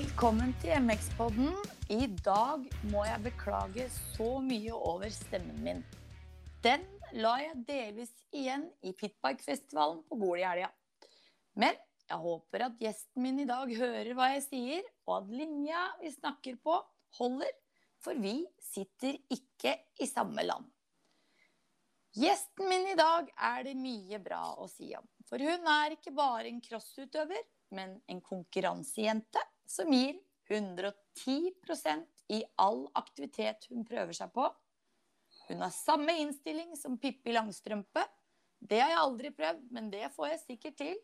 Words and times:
Velkommen 0.00 0.54
til 0.62 0.70
MX-podden. 0.80 1.50
I 1.92 2.06
dag 2.24 2.62
må 2.88 3.02
jeg 3.04 3.20
beklage 3.20 3.84
så 4.14 4.28
mye 4.40 4.72
over 4.72 5.10
stemmen 5.12 5.58
min. 5.60 5.82
Den 6.64 6.86
la 7.20 7.34
jeg 7.42 7.58
delvis 7.68 8.14
igjen 8.32 8.64
i 8.86 8.94
Pitbike-festivalen 8.96 10.00
på 10.08 10.16
Gol 10.22 10.40
i 10.40 10.46
helga. 10.46 10.70
Men 11.60 11.76
jeg 12.06 12.20
håper 12.22 12.64
at 12.70 12.80
gjesten 12.80 13.26
min 13.26 13.42
i 13.44 13.46
dag 13.50 13.74
hører 13.82 14.14
hva 14.16 14.30
jeg 14.38 14.46
sier, 14.46 14.88
og 15.04 15.18
at 15.18 15.36
linja 15.42 15.84
vi 16.00 16.14
snakker 16.16 16.56
på, 16.64 16.80
holder, 17.20 17.52
for 18.00 18.16
vi 18.24 18.38
sitter 18.70 19.20
ikke 19.36 19.76
i 20.00 20.08
samme 20.08 20.48
land. 20.48 20.64
Gjesten 22.16 22.72
min 22.72 22.88
i 22.94 22.98
dag 23.04 23.28
er 23.52 23.68
det 23.68 23.76
mye 23.76 24.24
bra 24.24 24.46
å 24.56 24.72
si 24.72 24.94
om. 24.96 25.04
For 25.28 25.44
hun 25.44 25.72
er 25.76 26.00
ikke 26.00 26.16
bare 26.16 26.48
en 26.48 26.64
crossutøver, 26.64 27.44
men 27.76 27.98
en 28.08 28.24
konkurransejente 28.24 29.48
som 29.70 29.92
gir 29.94 30.18
110% 30.50 32.06
i 32.34 32.42
all 32.58 32.84
aktivitet 32.98 33.68
hun 33.70 33.84
prøver 33.86 34.16
seg 34.16 34.32
på. 34.34 34.48
Hun 35.46 35.62
har 35.62 35.74
samme 35.74 36.14
innstilling 36.22 36.74
som 36.78 36.98
Pippi 36.98 37.34
Langstrømpe. 37.34 38.02
Det 38.58 38.80
har 38.82 38.92
jeg 38.92 39.02
aldri 39.02 39.30
prøvd, 39.34 39.68
men 39.74 39.90
det 39.92 40.10
får 40.14 40.32
jeg 40.32 40.42
sikkert 40.44 40.78
til. 40.82 40.96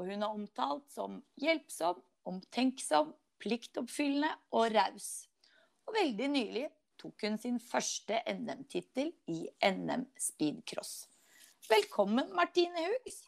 Og 0.00 0.08
hun 0.08 0.24
er 0.24 0.32
omtalt 0.32 0.88
som 0.92 1.20
hjelpsom, 1.40 2.00
omtenksom, 2.28 3.12
pliktoppfyllende 3.42 4.32
og 4.56 4.72
raus. 4.74 5.10
Og 5.88 5.96
veldig 5.98 6.28
nylig 6.32 6.66
tok 7.00 7.26
hun 7.26 7.36
sin 7.42 7.58
første 7.60 8.20
NM-tittel 8.30 9.12
i 9.32 9.44
NM 9.68 10.06
speedcross. 10.20 11.02
Velkommen, 11.68 12.32
Martine 12.36 12.86
Hugs. 12.88 13.22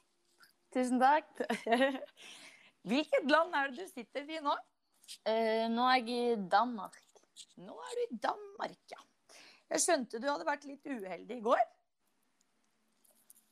Tusen 0.75 1.03
takk. 1.03 1.31
Hvilket 2.85 3.31
land 3.31 3.55
er 3.57 3.71
det 3.71 3.85
du 3.85 3.91
sitter 3.91 4.29
i 4.29 4.41
nå? 4.45 4.55
Eh, 5.29 5.67
nå 5.73 5.87
er 5.89 6.01
jeg 6.01 6.09
i 6.11 6.37
Danmark. 6.53 7.01
Nå 7.65 7.77
er 7.81 7.97
du 7.97 8.03
i 8.05 8.19
Danmark, 8.27 8.79
ja. 8.93 9.01
Jeg 9.73 9.83
skjønte 9.83 10.21
du 10.21 10.29
hadde 10.29 10.47
vært 10.47 10.67
litt 10.69 10.85
uheldig 10.87 11.39
i 11.39 11.45
går. 11.45 11.63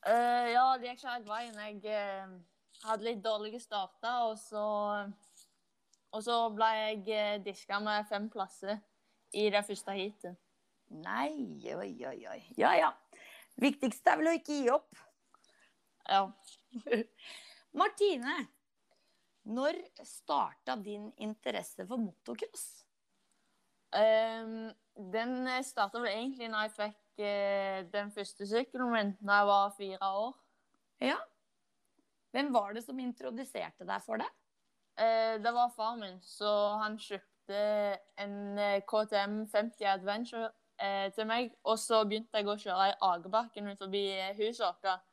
Eh, 0.05 0.51
ja, 0.53 0.65
det 0.77 0.91
gikk 0.91 1.01
ikke 1.01 1.15
helt 1.15 1.29
veien. 1.31 1.59
Jeg 1.65 1.97
eh, 1.97 2.33
hadde 2.83 3.07
litt 3.07 3.23
dårlige 3.25 3.61
starter, 3.63 4.29
og 4.29 4.37
så 4.39 4.65
Og 6.13 6.21
så 6.21 6.35
ble 6.53 6.67
jeg 6.77 7.05
eh, 7.09 7.37
diska 7.41 7.79
med 7.81 8.05
fem 8.05 8.27
plasser 8.29 8.77
i 9.33 9.47
det 9.49 9.63
første 9.65 9.95
heatet. 9.97 10.35
Nei, 10.93 11.57
oi, 11.73 11.89
oi, 12.05 12.19
oi. 12.29 12.41
Ja, 12.57 12.75
ja. 12.77 12.91
Viktigste 13.57 14.13
er 14.13 14.19
vel 14.19 14.29
å 14.29 14.35
ikke 14.37 14.59
gi 14.59 14.69
opp. 14.69 14.99
Ja. 16.05 16.27
Martine, 17.81 18.35
når 19.43 19.79
starta 20.07 20.75
din 20.79 21.09
interesse 21.17 21.85
for 21.87 21.99
motocross? 21.99 22.83
Um, 23.93 24.71
den 25.13 25.49
starta 25.65 25.99
vel 26.01 26.09
egentlig 26.13 26.47
når 26.49 26.65
jeg 26.65 26.73
fikk 26.77 27.25
uh, 27.25 27.79
den 27.93 28.09
første 28.15 28.47
sykkelen 28.49 28.93
min 28.93 29.11
da 29.21 29.41
jeg 29.41 29.49
var 29.51 29.75
fire 29.77 30.09
år. 30.23 30.39
Ja. 31.03 31.19
Hvem 32.33 32.53
var 32.53 32.73
det 32.73 32.85
som 32.85 32.99
introduserte 32.99 33.85
deg 33.85 34.01
for 34.05 34.23
det? 34.23 34.29
Uh, 34.97 35.37
det 35.43 35.53
var 35.53 35.73
far 35.75 35.95
min, 35.99 36.17
så 36.21 36.49
han 36.81 36.97
kjøpte 37.01 37.29
en 38.23 38.35
eh, 38.57 38.81
KTM 38.87 39.41
50 39.51 39.85
Adventure 39.91 40.47
uh, 40.81 41.09
til 41.13 41.27
meg. 41.27 41.51
Og 41.67 41.79
så 41.79 42.03
begynte 42.07 42.39
jeg 42.39 42.47
å 42.47 42.55
kjøre 42.57 42.91
i 42.93 42.99
Agerbakken 43.09 43.67
utenfor 43.67 43.89
forbi 43.89 44.05
vårt. 44.61 45.09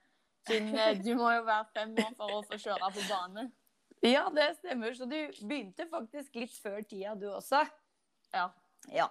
Siden 0.49 1.03
du 1.05 1.15
må 1.19 1.32
jo 1.34 1.43
være 1.44 1.66
fem 1.75 1.97
år 1.99 2.15
for 2.16 2.38
å 2.38 2.44
få 2.47 2.60
kjøre 2.60 2.93
på 2.94 3.09
bane. 3.10 3.50
Ja, 4.00 4.31
det 4.33 4.55
stemmer. 4.56 4.94
Så 4.97 5.05
du 5.05 5.16
begynte 5.44 5.87
faktisk 5.91 6.38
litt 6.41 6.55
før 6.56 6.81
tida, 6.88 7.15
du 7.15 7.28
også? 7.34 7.65
Ja. 8.33 8.47
Ja. 8.88 9.09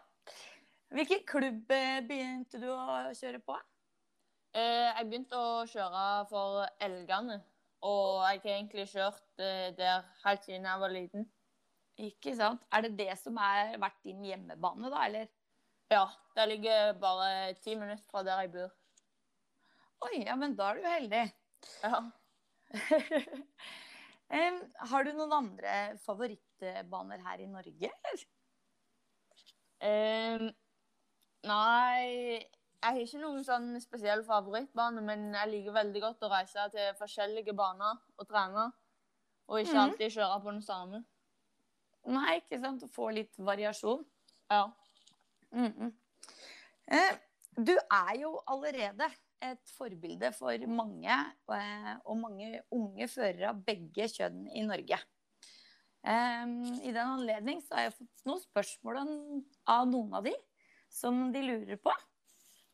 Hvilken 0.89 1.21
klubb 1.29 1.69
eh, 1.75 1.99
begynte 2.07 2.57
du 2.61 2.71
å 2.73 3.11
kjøre 3.13 3.41
på? 3.45 3.57
Eh, 4.57 4.87
jeg 4.89 5.09
begynte 5.11 5.37
å 5.37 5.65
kjøre 5.69 6.05
for 6.31 6.63
Elgane. 6.81 7.37
Og 7.85 8.23
jeg 8.25 8.41
har 8.41 8.55
egentlig 8.55 8.87
kjørt 8.91 9.43
eh, 9.45 9.67
der 9.77 10.07
helt 10.23 10.47
siden 10.47 10.65
jeg 10.65 10.81
var 10.81 10.95
liten. 10.95 11.27
Ikke 11.99 12.33
sant? 12.35 12.65
Er 12.73 12.87
det 12.87 12.95
det 12.97 13.13
som 13.19 13.37
har 13.37 13.75
vært 13.77 14.01
din 14.07 14.25
hjemmebane, 14.25 14.89
da, 14.89 15.03
eller? 15.05 15.29
Ja, 15.93 16.07
det 16.37 16.47
ligger 16.49 16.93
bare 17.01 17.53
ti 17.61 17.75
minutter 17.75 18.05
fra 18.09 18.23
der 18.25 18.41
jeg 18.45 18.53
bor. 18.55 18.73
Oi, 20.07 20.23
ja, 20.23 20.35
men 20.39 20.55
da 20.57 20.71
er 20.71 20.81
du 20.81 20.89
heldig. 20.89 21.23
Ja. 21.83 22.01
Em, 24.29 24.59
har 24.91 25.03
du 25.03 25.11
noen 25.17 25.31
andre 25.33 25.75
favorittbaner 26.05 27.21
her 27.25 27.41
i 27.41 27.47
Norge, 27.49 27.89
eller? 27.89 28.25
Um, 29.79 30.49
nei, 31.49 32.43
jeg 32.79 32.83
har 32.83 32.99
ikke 32.99 33.21
noen 33.21 33.45
sånn 33.47 33.71
spesiell 33.81 34.21
favorittbane, 34.27 35.01
men 35.01 35.29
jeg 35.33 35.51
liker 35.53 35.75
veldig 35.79 36.01
godt 36.03 36.27
å 36.27 36.31
reise 36.33 36.67
til 36.75 36.91
forskjellige 36.99 37.55
baner 37.57 37.97
og 38.17 38.27
trene. 38.29 38.67
Og 39.49 39.63
ikke 39.63 39.73
Mhm. 39.73 39.81
alltid 39.83 40.11
kjøre 40.13 40.41
på 40.43 40.51
den 40.51 40.61
samme. 40.61 41.05
Nei, 42.05 42.35
ikke 42.39 42.59
sant? 42.61 42.83
Å 42.83 42.87
få 42.93 43.09
litt 43.13 43.35
variasjon. 43.37 44.05
Ja. 44.49 44.71
Mm 45.51 45.73
-mm. 45.73 45.93
Uh, 46.91 47.17
du 47.63 47.77
er 47.91 48.15
jo 48.19 48.39
allerede 48.47 49.09
et 49.45 49.71
forbilde 49.77 50.31
for 50.35 50.67
mange, 50.67 51.15
eh, 51.55 51.93
og 52.05 52.19
mange 52.21 52.61
unge 52.75 53.07
førere 53.11 53.53
av 53.53 53.63
begge 53.65 54.09
kjønn 54.11 54.45
i 54.51 54.65
Norge. 54.67 54.99
I 55.99 56.91
den 56.95 57.01
anledning 57.03 57.57
så 57.59 57.75
har 57.75 57.89
jeg 57.89 57.97
fått 57.97 58.21
noen 58.23 58.39
spørsmål 58.39 59.01
av 59.03 59.89
noen 59.89 60.13
av 60.15 60.23
de 60.23 60.31
som 60.87 61.25
de 61.33 61.41
lurer 61.43 61.79
på. 61.83 61.91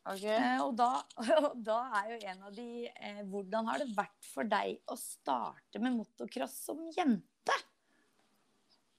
OK. 0.06 0.24
Eh, 0.30 0.60
og, 0.62 0.74
da, 0.78 0.90
og 1.48 1.56
da 1.66 1.78
er 2.00 2.12
jo 2.12 2.18
en 2.30 2.44
av 2.46 2.54
de 2.54 2.68
eh, 2.86 3.22
Hvordan 3.26 3.70
har 3.72 3.82
det 3.82 3.88
vært 3.96 4.28
for 4.30 4.46
deg 4.46 4.78
å 4.92 4.98
starte 5.00 5.82
med 5.82 5.96
motocross 5.98 6.54
som 6.68 6.84
jente? 6.94 7.56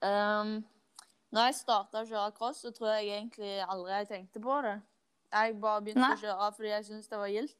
Um, 0.04 0.60
når 1.34 1.48
jeg 1.48 1.58
starta 1.62 2.02
å 2.02 2.08
kjøre 2.08 2.34
cross, 2.36 2.60
så 2.62 2.72
tror 2.76 2.92
jeg 2.94 3.10
egentlig 3.16 3.56
aldri 3.64 3.96
jeg 3.96 4.10
tenkte 4.12 4.42
på 4.44 4.60
det. 4.64 4.76
Jeg 5.32 5.60
bare 5.60 5.82
begynte 5.84 6.00
Nei. 6.00 6.14
å 6.16 6.20
kjøre 6.22 6.52
fordi 6.56 6.68
jeg 6.72 6.84
syntes 6.88 7.08
det 7.10 7.18
var 7.20 7.32
gildt. 7.32 7.56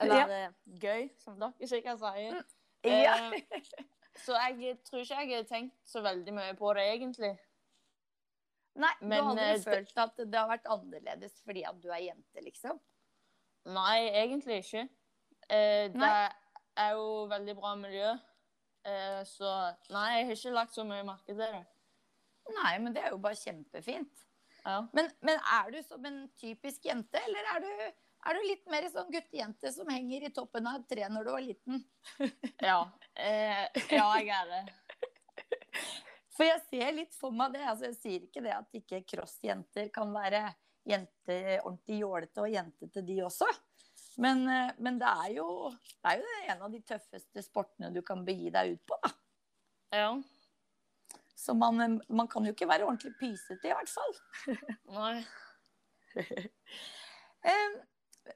Eller 0.00 0.16
Ja. 0.16 0.26
eh, 0.46 0.52
gøy, 0.80 1.10
som 1.20 1.38
dere 1.40 1.68
sikkert 1.68 1.98
sier. 2.00 2.38
Ja. 2.84 3.16
Eh, 3.30 3.42
så 4.24 4.36
jeg 4.50 4.78
tror 4.84 5.02
ikke 5.04 5.18
jeg 5.20 5.36
har 5.36 5.44
tenkt 5.50 5.76
så 5.84 6.02
veldig 6.02 6.34
mye 6.34 6.54
på 6.58 6.72
det, 6.74 6.86
egentlig. 6.94 7.38
Nei, 8.74 8.90
Men, 9.02 9.18
du 9.18 9.22
har 9.22 9.30
aldri 9.30 9.44
eh, 9.52 9.62
følt 9.66 9.98
at 10.00 10.16
det 10.16 10.38
har 10.38 10.48
vært 10.48 10.66
annerledes 10.72 11.36
fordi 11.44 11.62
at 11.68 11.80
du 11.82 11.90
er 11.92 12.06
jente, 12.06 12.40
liksom? 12.40 12.80
Nei, 13.68 14.08
egentlig 14.08 14.62
ikke. 14.64 14.88
Eh, 15.48 15.90
det 15.92 16.00
Nei. 16.00 16.30
er 16.80 16.94
jo 16.96 17.26
veldig 17.30 17.56
bra 17.60 17.74
miljø. 17.76 18.14
Så 18.82 19.46
nei, 19.94 20.08
jeg 20.16 20.24
har 20.26 20.32
ikke 20.34 20.50
lagt 20.56 20.74
så 20.74 20.82
mye 20.82 21.04
merke 21.06 21.28
til 21.28 21.36
det. 21.38 21.60
Nei, 22.56 22.72
men 22.82 22.96
det 22.96 23.04
er 23.04 23.12
jo 23.12 23.20
bare 23.22 23.38
kjempefint. 23.38 24.24
Ja. 24.64 24.78
Men, 24.92 25.10
men 25.20 25.40
er 25.40 25.70
du 25.74 25.80
som 25.82 26.04
en 26.06 26.22
typisk 26.38 26.84
jente, 26.86 27.18
eller 27.26 27.48
er 27.54 27.64
du, 27.64 28.02
er 28.28 28.38
du 28.38 28.46
litt 28.46 28.68
mer 28.70 28.86
sånn 28.92 29.10
guttejente 29.10 29.72
som 29.74 29.90
henger 29.90 30.28
i 30.28 30.32
toppen 30.34 30.68
av 30.70 30.80
et 30.80 30.88
tre 30.92 31.08
når 31.10 31.26
du 31.26 31.32
var 31.34 31.44
liten? 31.44 31.82
Ja. 32.62 32.78
Eh, 33.18 33.66
ja, 33.90 34.06
jeg 34.22 34.30
er 34.36 34.52
det. 34.52 34.62
For 36.36 36.46
jeg 36.48 36.62
ser 36.70 36.94
litt 36.96 37.16
for 37.18 37.34
meg 37.36 37.52
det. 37.52 37.64
altså 37.68 37.90
Jeg 37.90 37.98
sier 37.98 38.22
ikke 38.24 38.40
det 38.44 38.54
at 38.56 38.78
ikke 38.78 39.02
crossjenter 39.04 39.90
kan 39.92 40.08
være 40.14 40.46
jente, 40.88 41.36
ordentlig 41.60 41.98
jålete 42.00 42.42
og 42.42 42.54
jentete, 42.54 43.02
de 43.04 43.18
også. 43.26 43.48
Men, 44.22 44.46
eh, 44.48 44.70
men 44.78 44.98
det, 45.00 45.10
er 45.26 45.34
jo, 45.36 45.48
det 46.00 46.14
er 46.14 46.22
jo 46.22 46.38
en 46.54 46.64
av 46.66 46.72
de 46.72 46.80
tøffeste 46.86 47.44
sportene 47.44 47.92
du 47.92 48.00
kan 48.06 48.24
begi 48.26 48.52
deg 48.54 48.76
ut 48.76 48.86
på. 48.88 48.98
da. 49.02 49.12
Ja. 49.92 50.08
Så 51.42 51.54
man, 51.58 51.98
man 52.06 52.28
kan 52.30 52.44
jo 52.46 52.52
ikke 52.54 52.68
være 52.70 52.86
ordentlig 52.86 53.16
pysete, 53.18 53.66
i 53.66 53.74
hvert 53.74 53.90
fall. 53.90 54.12
Nei. 54.94 55.16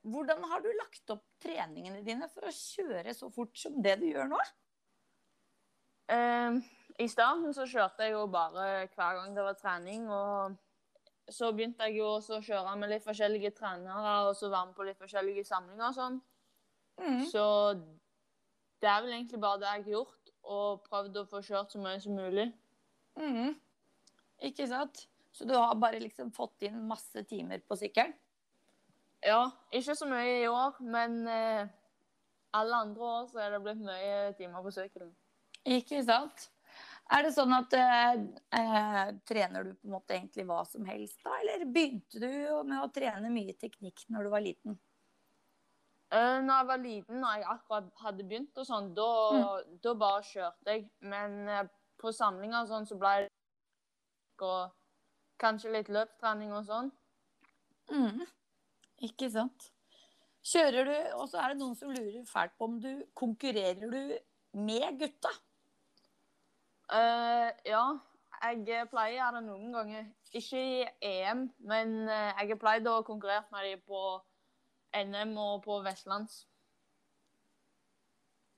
Hvordan 0.03 0.43
har 0.51 0.63
du 0.65 0.71
lagt 0.75 1.13
opp 1.15 1.23
treningene 1.43 2.03
dine 2.07 2.27
for 2.33 2.49
å 2.49 2.55
kjøre 2.55 3.15
så 3.15 3.31
fort 3.31 3.55
som 3.59 3.77
det 3.83 4.01
du 4.01 4.09
gjør 4.09 4.33
nå? 4.33 4.41
Eh, 6.11 6.59
I 7.03 7.09
starten 7.11 7.55
så 7.55 7.67
kjørte 7.71 8.07
jeg 8.07 8.17
jo 8.17 8.27
bare 8.31 8.87
hver 8.95 9.21
gang 9.21 9.37
det 9.37 9.47
var 9.47 9.59
trening. 9.61 10.09
Og 10.11 10.57
så 11.31 11.53
begynte 11.55 11.87
jeg 11.87 12.01
jo 12.01 12.11
også 12.17 12.41
å 12.41 12.45
kjøre 12.49 12.75
med 12.81 12.91
litt 12.91 13.07
forskjellige 13.07 13.55
trenere 13.59 14.19
og 14.27 14.35
så 14.39 14.51
være 14.51 14.73
med 14.73 14.77
på 14.79 14.87
litt 14.91 15.01
forskjellige 15.03 15.47
samlinger 15.47 15.89
og 15.89 15.97
sånn. 15.97 16.21
Mm. 17.03 17.25
Så 17.31 17.47
det 18.83 18.91
er 18.91 19.03
vel 19.03 19.15
egentlig 19.15 19.41
bare 19.43 19.61
det 19.63 19.71
jeg 19.71 19.83
har 19.87 19.97
gjort, 19.97 20.31
og 20.47 20.87
prøvd 20.87 21.19
å 21.21 21.29
få 21.31 21.43
kjørt 21.45 21.75
så 21.75 21.81
mye 21.83 21.99
som 22.03 22.19
mulig. 22.19 22.47
Mhm. 23.17 23.55
Ikke 24.47 24.67
sant? 24.69 25.07
Så 25.33 25.45
du 25.45 25.55
har 25.57 25.75
bare 25.77 26.01
liksom 26.01 26.31
fått 26.33 26.65
inn 26.69 26.87
masse 26.89 27.25
timer 27.29 27.61
på 27.65 27.77
sykkelen? 27.77 28.15
Ja, 29.25 29.51
ikke 29.73 29.97
så 29.97 30.07
mye 30.09 30.43
i 30.43 30.49
år, 30.49 30.77
men 30.81 31.23
eh, 31.29 31.69
alle 32.57 32.83
andre 32.85 33.09
år 33.17 33.31
så 33.31 33.41
er 33.43 33.55
det 33.55 33.63
blitt 33.65 33.81
mye 33.85 34.35
timer 34.39 34.65
på 34.65 34.73
sykkelen. 34.77 35.11
Ikke 35.67 36.03
sant? 36.07 36.51
Er 37.15 37.23
det 37.23 37.33
sånn 37.37 37.55
at 37.55 37.75
eh, 37.79 38.17
eh, 38.59 39.13
trener 39.29 39.67
du 39.67 39.75
på 39.75 39.89
en 39.89 39.95
måte 39.95 40.17
egentlig 40.17 40.47
hva 40.49 40.63
som 40.67 40.87
helst 40.89 41.21
da, 41.25 41.37
eller 41.41 41.65
begynte 41.71 42.21
du 42.23 42.31
med 42.67 42.81
å 42.83 42.91
trene 42.95 43.31
mye 43.33 43.55
teknikk 43.61 44.05
når 44.13 44.27
du 44.27 44.33
var 44.33 44.45
liten? 44.45 44.79
Uh, 46.07 46.39
når 46.39 46.53
jeg 46.53 46.67
var 46.67 46.83
liten, 46.83 47.23
og 47.23 47.33
jeg 47.35 47.47
akkurat 47.51 47.87
hadde 48.05 48.27
begynt 48.31 48.59
og 48.63 48.67
sånn, 48.69 48.93
da, 48.95 49.07
da 49.83 49.95
bare 49.99 50.23
kjørte 50.27 50.75
jeg. 50.75 50.85
Men 51.03 51.41
eh, 51.51 51.65
på 52.01 52.13
samlinger 52.13 52.63
og 52.63 52.71
sånn, 52.71 52.89
så 52.89 52.99
ble 53.01 53.15
det 53.25 53.33
og 54.45 54.73
kanskje 55.41 55.73
litt 55.73 55.89
løpstrening 55.93 56.53
og 56.53 56.67
sånn. 56.69 56.91
Mm. 57.93 58.25
Ikke 59.07 59.29
sant. 59.33 59.71
Kjører 60.47 60.87
du, 60.87 60.97
og 61.19 61.29
så 61.31 61.41
er 61.43 61.53
det 61.53 61.61
noen 61.61 61.77
som 61.79 61.91
lurer 61.91 62.27
fælt 62.29 62.55
på 62.59 62.69
om 62.69 62.77
du 62.83 62.91
konkurrerer 63.19 63.89
du 63.91 64.13
med 64.57 65.01
gutta? 65.01 65.33
Uh, 66.87 67.51
ja, 67.67 67.83
jeg 68.45 68.87
pleier 68.93 69.35
det 69.35 69.43
noen 69.49 69.73
ganger. 69.75 70.07
Ikke 70.37 70.61
i 70.61 70.85
EM, 71.01 71.47
men 71.59 71.97
eh, 72.11 72.33
jeg 72.37 72.51
har 72.51 72.59
pleid 72.61 72.89
å 72.91 73.01
konkurrere 73.07 73.47
med 73.55 73.65
dem 73.65 73.83
på 73.89 74.01
NM 74.97 75.33
og 75.41 75.63
på 75.65 75.79
Vestlands. 75.87 76.43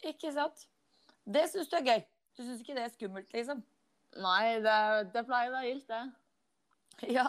Ikke 0.02 0.32
sant? 0.34 0.66
Det 1.24 1.44
syns 1.50 1.70
du 1.70 1.76
er 1.78 1.86
gøy. 1.86 2.02
Du 2.38 2.44
syns 2.46 2.60
ikke 2.62 2.74
det 2.78 2.84
er 2.86 2.92
skummelt, 2.94 3.32
liksom? 3.34 3.64
Nei, 4.22 4.60
det, 4.62 4.74
det 5.12 5.24
pleier 5.26 5.50
å 5.50 5.56
være 5.58 5.72
gildt, 5.72 5.88
det. 5.90 6.04
Ja. 7.18 7.26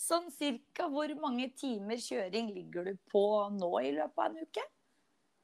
Sånn 0.00 0.30
cirka 0.34 0.86
hvor 0.90 1.10
mange 1.20 1.50
timer 1.58 1.98
kjøring 2.00 2.48
ligger 2.54 2.88
du 2.88 2.94
på 3.12 3.22
nå 3.54 3.68
i 3.84 3.90
løpet 3.94 4.22
av 4.22 4.30
en 4.30 4.46
uke? 4.46 4.64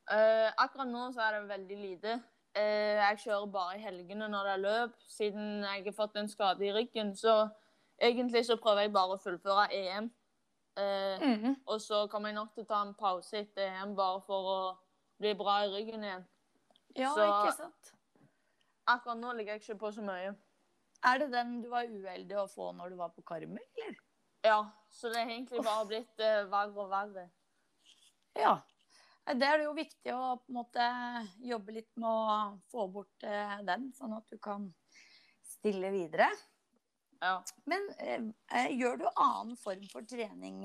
Uh, 0.07 0.49
akkurat 0.63 0.89
nå 0.89 1.05
så 1.15 1.23
er 1.27 1.37
det 1.37 1.51
veldig 1.51 1.77
lite. 1.83 2.15
Uh, 2.57 2.97
jeg 3.03 3.21
kjører 3.27 3.51
bare 3.53 3.77
i 3.77 3.83
helgene 3.85 4.29
når 4.33 4.49
det 4.49 4.55
er 4.55 4.63
løp. 4.65 4.97
Siden 5.13 5.51
jeg 5.67 5.85
har 5.91 5.97
fått 5.99 6.17
en 6.23 6.31
skade 6.31 6.65
i 6.67 6.73
ryggen, 6.75 7.13
så 7.19 7.37
egentlig 8.03 8.45
så 8.49 8.57
prøver 8.63 8.87
jeg 8.87 8.95
bare 8.97 9.19
å 9.19 9.23
fullføre 9.23 9.67
EM. 9.75 10.09
Uh, 10.77 11.17
Mm. 11.27 11.55
og 11.73 11.79
så 11.81 12.03
kommer 12.13 12.29
jeg 12.29 12.37
nok 12.37 12.51
til 12.55 12.67
å 12.67 12.69
ta 12.69 12.83
en 12.85 12.91
pause 13.01 13.39
etter 13.39 13.71
EM 13.71 13.95
bare 13.97 14.19
for 14.27 14.49
å 14.53 14.59
bli 15.23 15.31
bra 15.39 15.63
i 15.65 15.71
ryggen 15.73 16.03
igjen. 16.05 16.27
Ja, 16.97 17.13
Så- 17.15 17.25
ikke 17.29 17.55
sant? 17.57 17.93
Akkurat 18.87 19.19
nå 19.19 19.33
ligger 19.35 19.57
jeg 19.57 19.65
ikke 19.65 19.81
på 19.81 19.93
så 19.97 20.05
mye. 20.07 20.35
Er 21.07 21.21
det 21.21 21.33
den 21.33 21.59
du 21.63 21.69
var 21.73 21.89
uheldig 21.91 22.39
å 22.39 22.49
få 22.51 22.71
når 22.77 22.93
du 22.93 23.01
var 23.01 23.13
på 23.15 23.25
Karmel, 23.27 23.63
eller? 23.83 23.99
Ja, 24.47 24.61
så 24.91 25.11
det 25.11 25.25
har 25.25 25.33
egentlig 25.33 25.63
bare 25.67 25.87
blitt 25.89 26.23
uh, 26.23 26.47
verre 26.51 26.83
og 26.85 26.91
verre. 26.93 27.27
Ja. 28.39 28.57
Det 29.27 29.43
er 29.43 29.59
det 29.59 29.65
jo 29.67 29.73
viktig 29.75 30.13
å 30.15 30.37
på 30.39 30.53
en 30.53 30.59
måte 30.61 30.85
jobbe 31.43 31.75
litt 31.75 31.91
med 31.99 32.07
å 32.07 32.37
få 32.71 32.87
bort 32.95 33.27
uh, 33.27 33.57
den, 33.67 33.89
sånn 33.97 34.15
at 34.15 34.29
du 34.31 34.39
kan 34.43 34.69
stille 35.43 35.91
videre. 35.95 36.29
Ja. 37.19 37.41
Men 37.67 37.89
uh, 37.99 38.71
gjør 38.71 39.03
du 39.03 39.07
annen 39.11 39.59
form 39.59 39.83
for 39.91 40.07
trening, 40.07 40.63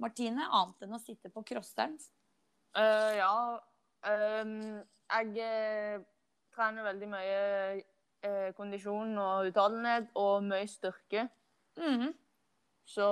Martine, 0.00 0.46
annet 0.46 0.86
enn 0.86 0.96
å 0.96 1.02
sitte 1.02 1.32
på 1.34 1.42
crosseren? 1.50 1.98
Ja. 2.78 3.58
Um, 4.06 4.78
jeg 5.10 6.06
trener 6.60 6.84
veldig 6.84 7.08
mye 7.10 7.36
eh, 8.22 8.50
kondisjon 8.56 9.16
og 9.18 9.48
utholdenhet 9.50 10.10
og 10.20 10.44
mye 10.44 10.66
styrke. 10.68 11.26
Mhm. 11.80 12.12
Så 12.90 13.06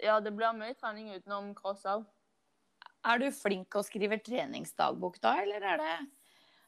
ja, 0.00 0.20
det 0.22 0.32
blir 0.36 0.54
mye 0.56 0.76
trening 0.78 1.10
utenom 1.16 1.52
cross 1.58 1.84
òg. 1.90 2.06
Er 3.08 3.20
du 3.22 3.28
flink 3.34 3.74
å 3.78 3.82
skrive 3.86 4.18
treningsdagbok 4.22 5.20
da, 5.22 5.36
eller 5.42 5.64
er 5.74 5.82
det 5.82 5.94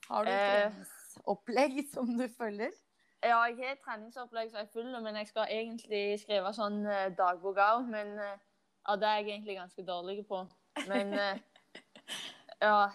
Har 0.08 0.24
du 0.26 0.30
Eh. 0.30 0.70
treningsopplegg 0.70 1.80
som 1.94 2.16
du 2.18 2.26
følger? 2.28 2.72
Ja, 3.22 3.42
jeg 3.50 3.58
har 3.60 3.76
treningsopplegg 3.84 4.50
som 4.50 4.62
jeg 4.62 4.70
følger, 4.72 5.00
men 5.04 5.16
jeg 5.20 5.28
skal 5.28 5.50
egentlig 5.52 6.20
skrive 6.22 6.52
sånn 6.56 6.80
eh, 6.88 7.10
dagbok 7.18 7.58
òg. 7.60 7.86
Men 7.92 8.14
eh, 8.18 8.38
ja, 8.86 8.96
det 8.96 9.08
er 9.08 9.18
jeg 9.20 9.28
egentlig 9.34 9.58
ganske 9.58 9.84
dårlig 9.86 10.24
på. 10.28 10.40
Men 10.88 11.12
eh, 11.14 11.38
ja 12.66 12.88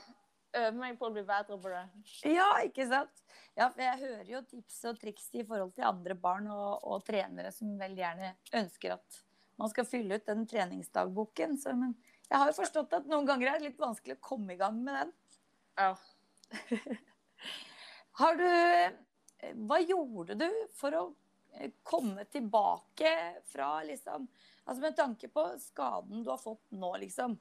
Øver 0.56 0.78
meg 0.80 0.98
på 1.00 1.10
å 1.10 1.14
bli 1.14 1.24
bedre 1.28 1.58
på 1.60 1.72
det. 1.72 1.84
Ja, 2.32 2.48
ikke 2.64 2.88
sant? 2.88 3.24
Ja, 3.56 3.70
for 3.70 3.82
jeg 3.84 4.02
hører 4.02 4.30
jo 4.30 4.42
tips 4.48 4.82
og 4.90 5.00
triks 5.02 5.30
i 5.36 5.44
forhold 5.48 5.74
til 5.76 5.88
andre 5.88 6.16
barn 6.20 6.48
og, 6.52 6.84
og 6.84 7.06
trenere 7.08 7.52
som 7.56 7.78
veldig 7.80 8.04
gjerne 8.04 8.32
ønsker 8.62 8.96
at 8.98 9.20
man 9.60 9.72
skal 9.72 9.88
fylle 9.88 10.20
ut 10.20 10.28
den 10.28 10.44
treningsdagboken. 10.48 11.58
Så, 11.60 11.76
men 11.80 11.96
jeg 12.30 12.40
har 12.40 12.52
jo 12.52 12.58
forstått 12.58 12.96
at 12.98 13.08
noen 13.12 13.28
ganger 13.28 13.52
er 13.52 13.60
det 13.60 13.70
litt 13.70 13.82
vanskelig 13.82 14.18
å 14.18 14.26
komme 14.28 14.56
i 14.56 14.60
gang 14.60 14.80
med 14.84 15.00
den. 15.00 15.14
Ja. 15.80 15.92
Har 18.20 18.38
du 18.40 18.48
Hva 19.68 19.80
gjorde 19.84 20.38
du 20.40 20.48
for 20.78 20.96
å 20.96 21.06
eh, 21.58 21.74
komme 21.84 22.24
tilbake 22.32 23.12
fra 23.50 23.82
liksom 23.84 24.30
Altså 24.66 24.82
med 24.82 24.96
tanke 24.98 25.28
på 25.30 25.44
skaden 25.62 26.24
du 26.26 26.32
har 26.32 26.40
fått 26.42 26.72
nå, 26.74 26.96
liksom. 26.98 27.36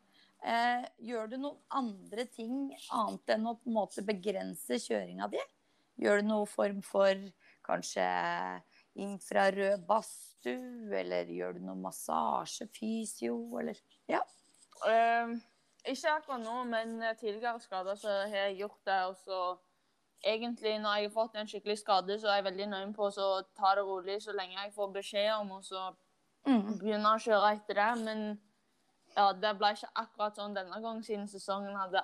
Eh, 0.45 0.85
gjør 1.09 1.31
du 1.33 1.37
noen 1.41 1.61
andre 1.73 2.27
ting 2.29 2.75
annet 2.93 3.33
enn 3.33 3.47
å 3.49 3.55
på 3.57 3.71
en 3.71 3.77
måte 3.79 4.05
begrense 4.05 4.77
kjøringa 4.83 5.31
di? 5.33 5.41
Gjør 6.05 6.21
du 6.21 6.29
noen 6.29 6.51
form 6.51 6.83
for 6.85 7.15
kanskje 7.65 8.05
infrarød 9.01 9.87
badstue, 9.89 10.93
eller 11.01 11.31
gjør 11.33 11.57
du 11.57 11.65
noe 11.65 11.81
massasje, 11.81 12.69
fysio, 12.77 13.39
eller 13.59 13.79
Ja. 14.11 14.21
Eh, 14.87 15.33
ikke 15.89 16.13
akkurat 16.19 16.41
nå, 16.45 16.65
men 16.69 16.99
tidligere 17.17 17.61
skader 17.61 17.97
så 17.97 18.09
har 18.29 18.37
jeg 18.51 18.59
gjort 18.59 18.85
det. 18.85 19.01
Og 19.09 19.17
så 19.17 19.41
egentlig 20.25 20.79
når 20.81 20.99
jeg 20.99 21.09
har 21.09 21.15
fått 21.15 21.37
en 21.37 21.49
skikkelig 21.49 21.79
skade, 21.79 22.19
så 22.21 22.29
er 22.29 22.43
jeg 22.43 22.45
veldig 22.51 22.69
nøye 22.69 22.95
på 22.97 23.09
å 23.09 23.43
ta 23.57 23.75
det 23.75 23.85
rolig 23.85 24.21
så 24.23 24.33
lenge 24.37 24.61
jeg 24.61 24.75
får 24.77 24.93
beskjed 24.93 25.33
om 25.41 25.53
og 25.53 25.65
så 25.65 25.95
Mm. 26.47 26.79
begynne 26.79 27.09
å 27.09 27.21
kjøre 27.21 27.55
etter 27.57 27.75
det. 27.75 28.05
Men 28.05 28.41
ja, 29.15 29.33
det 29.33 29.53
ble 29.59 29.73
ikke 29.77 29.91
akkurat 30.01 30.39
sånn 30.39 30.57
denne 30.57 30.81
gangen 30.83 31.05
siden 31.07 31.29
sesongen 31.31 31.77
hadde 31.79 32.03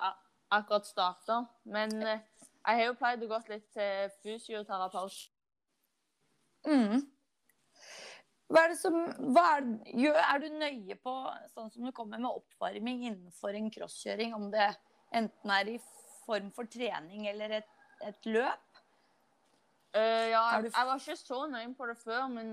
akkurat 0.51 0.87
starta. 0.87 1.41
Men 1.63 1.95
eh, 2.03 2.21
jeg 2.61 2.79
har 2.79 2.85
jo 2.87 2.97
pleid 2.99 3.25
å 3.25 3.31
gå 3.31 3.41
litt 3.51 3.67
til 3.75 4.13
fysioterapeut. 4.23 5.17
Mm. 6.69 7.01
Hva 8.51 8.65
er 8.65 8.73
det 8.73 8.79
som 8.81 8.97
er, 9.39 9.67
er 10.21 10.41
du 10.43 10.47
nøye 10.59 10.97
på, 10.99 11.13
sånn 11.53 11.71
som 11.71 11.87
du 11.87 11.93
kommer 11.95 12.19
med 12.19 12.31
oppvarming 12.31 13.05
innenfor 13.07 13.55
en 13.55 13.69
crosskjøring, 13.71 14.35
om 14.35 14.49
det 14.53 14.67
enten 15.15 15.53
er 15.55 15.71
i 15.71 15.77
form 16.25 16.51
for 16.55 16.67
trening 16.71 17.29
eller 17.31 17.61
et, 17.61 17.71
et 18.03 18.27
løp? 18.27 18.67
Uh, 19.95 20.27
ja, 20.31 20.43
Er 20.55 20.67
jeg 20.67 20.87
var 20.87 20.99
ikke 20.99 21.17
så 21.19 21.45
nøye 21.51 21.71
på 21.75 21.87
det 21.89 21.97
før, 21.99 22.27
men 22.31 22.51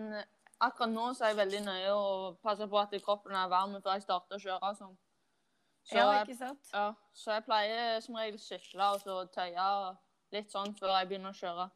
akkurat 0.60 0.90
nå 0.90 1.08
så 1.14 1.24
er 1.24 1.32
jeg 1.32 1.38
veldig 1.42 1.60
nøye 1.66 1.92
og 1.94 2.38
passer 2.42 2.66
på 2.70 2.78
at 2.80 2.94
kroppen 3.04 3.36
er 3.38 3.50
varm 3.52 3.76
før 3.82 3.94
jeg 3.96 4.02
starter 4.06 4.38
å 4.38 4.42
kjøre. 4.42 4.72
Sånn. 4.78 4.96
Så, 5.88 5.96
ja, 5.96 6.22
ikke 6.22 6.36
sant? 6.36 6.70
ja, 6.74 6.86
så 7.16 7.32
jeg 7.36 7.44
pleier 7.46 8.00
som 8.04 8.18
regel 8.18 8.40
sykle 8.42 8.88
og 8.92 9.00
så 9.00 9.18
tøye 9.32 9.68
litt 10.34 10.50
sånn 10.52 10.74
før 10.76 10.96
jeg 10.98 11.08
begynner 11.08 11.32
å 11.32 11.38
kjøre. 11.38 11.68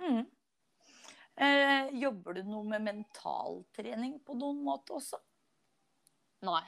Mm. 0.00 0.22
Eh, 1.40 1.90
jobber 2.00 2.38
du 2.38 2.42
noe 2.48 2.64
med 2.68 2.84
mentaltrening 2.86 4.18
på 4.24 4.36
noen 4.38 4.62
måte 4.64 4.96
også? 4.96 5.20
Nei. 6.48 6.64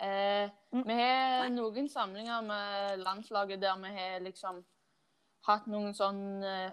Eh, 0.00 0.50
Mm. 0.74 0.82
vi 0.86 0.94
har 0.98 1.48
Nei. 1.48 1.50
noen 1.54 1.88
samlinger 1.88 2.42
med 2.42 2.98
landslaget 2.98 3.60
der 3.60 3.76
vi 3.78 3.92
har 3.94 4.20
liksom 4.20 4.64
hatt 5.46 5.66
noen 5.66 5.94
sånne 5.94 6.66
eh, 6.66 6.72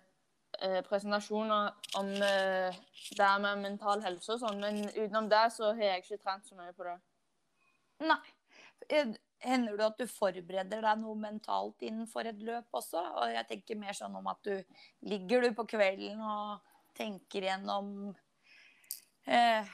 presentasjoner 0.87 1.71
om 1.99 2.11
eh, 2.25 2.77
det 3.17 3.31
med 3.43 3.63
mental 3.63 4.03
helse 4.05 4.35
og 4.35 4.43
sånn, 4.43 4.61
men 4.61 4.83
utenom 4.93 5.29
det 5.31 5.47
så 5.55 5.71
har 5.73 5.83
jeg 5.87 6.03
ikke 6.03 6.21
trent 6.21 6.47
så 6.47 6.57
mye 6.59 6.75
på 6.77 6.87
det. 6.87 6.95
Nei. 8.05 8.21
Eh, 8.89 9.13
Hender 9.41 9.73
det 9.73 9.85
at 9.87 9.97
du 9.97 10.05
forbereder 10.05 10.83
deg 10.85 10.99
noe 11.01 11.17
mentalt 11.17 11.81
innenfor 11.81 12.27
et 12.29 12.41
løp 12.45 12.77
også? 12.77 13.01
Og 13.01 13.31
jeg 13.33 13.47
tenker 13.49 13.79
mer 13.81 13.95
sånn 13.97 14.13
om 14.19 14.27
at 14.29 14.37
du 14.45 14.53
ligger 15.09 15.41
du 15.41 15.55
på 15.57 15.65
kvelden 15.71 16.21
og 16.21 16.67
tenker 16.93 17.47
gjennom 17.47 18.11
eh, 19.25 19.71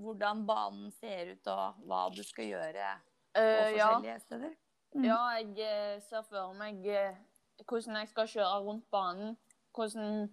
hvordan 0.00 0.42
banen 0.48 0.90
ser 0.98 1.36
ut 1.36 1.50
og 1.52 1.86
hva 1.86 2.08
du 2.10 2.24
skal 2.26 2.50
gjøre 2.56 2.88
på 2.98 3.14
Eh, 3.38 3.70
forskjellige 3.70 4.18
steder? 4.20 4.50
Mm. 4.94 5.04
ja, 5.04 5.20
jeg 5.38 5.54
eh, 5.58 6.02
ser 6.06 6.26
for 6.26 6.54
meg 6.58 6.84
eh, 6.86 7.16
hvordan 7.66 7.96
jeg 7.98 8.10
skal 8.12 8.28
kjøre 8.30 8.60
rundt 8.66 8.90
banen. 8.94 9.36
Hvordan 9.74 10.30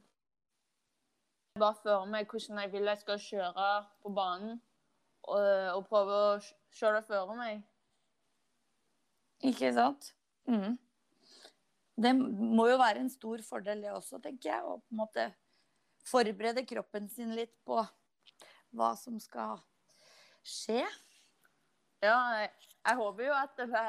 Jeg 1.52 1.60
bare 1.60 1.76
fører 1.84 2.06
meg 2.08 2.30
hvordan 2.30 2.60
jeg 2.62 2.72
vil 2.72 2.88
jeg 2.88 3.02
skal 3.02 3.20
kjøre 3.20 3.70
på 4.04 4.14
banen. 4.16 4.62
Og, 5.22 5.42
og 5.76 5.84
prøve 5.90 6.16
å 6.18 6.30
kjøre 6.74 7.02
det 7.02 7.08
føre 7.10 7.36
meg. 7.38 7.62
Ikke 9.46 9.74
sant? 9.74 10.14
Mm. 10.50 10.78
Det 12.02 12.14
må 12.18 12.68
jo 12.70 12.80
være 12.82 13.04
en 13.04 13.12
stor 13.12 13.42
fordel 13.46 13.84
det 13.84 13.92
også, 13.94 14.22
tenker 14.24 14.54
jeg. 14.54 14.64
Å 14.64 14.78
på 14.80 14.96
en 14.96 15.02
måte 15.04 15.28
forberede 16.08 16.66
kroppen 16.66 17.10
sin 17.12 17.36
litt 17.38 17.54
på 17.68 17.82
hva 18.78 18.92
som 18.98 19.20
skal 19.22 19.60
skje. 20.46 20.84
Ja, 22.02 22.18
jeg, 22.40 22.50
jeg 22.88 22.98
håper 22.98 23.28
jo 23.28 23.38
at 23.38 23.60
det, 23.60 23.86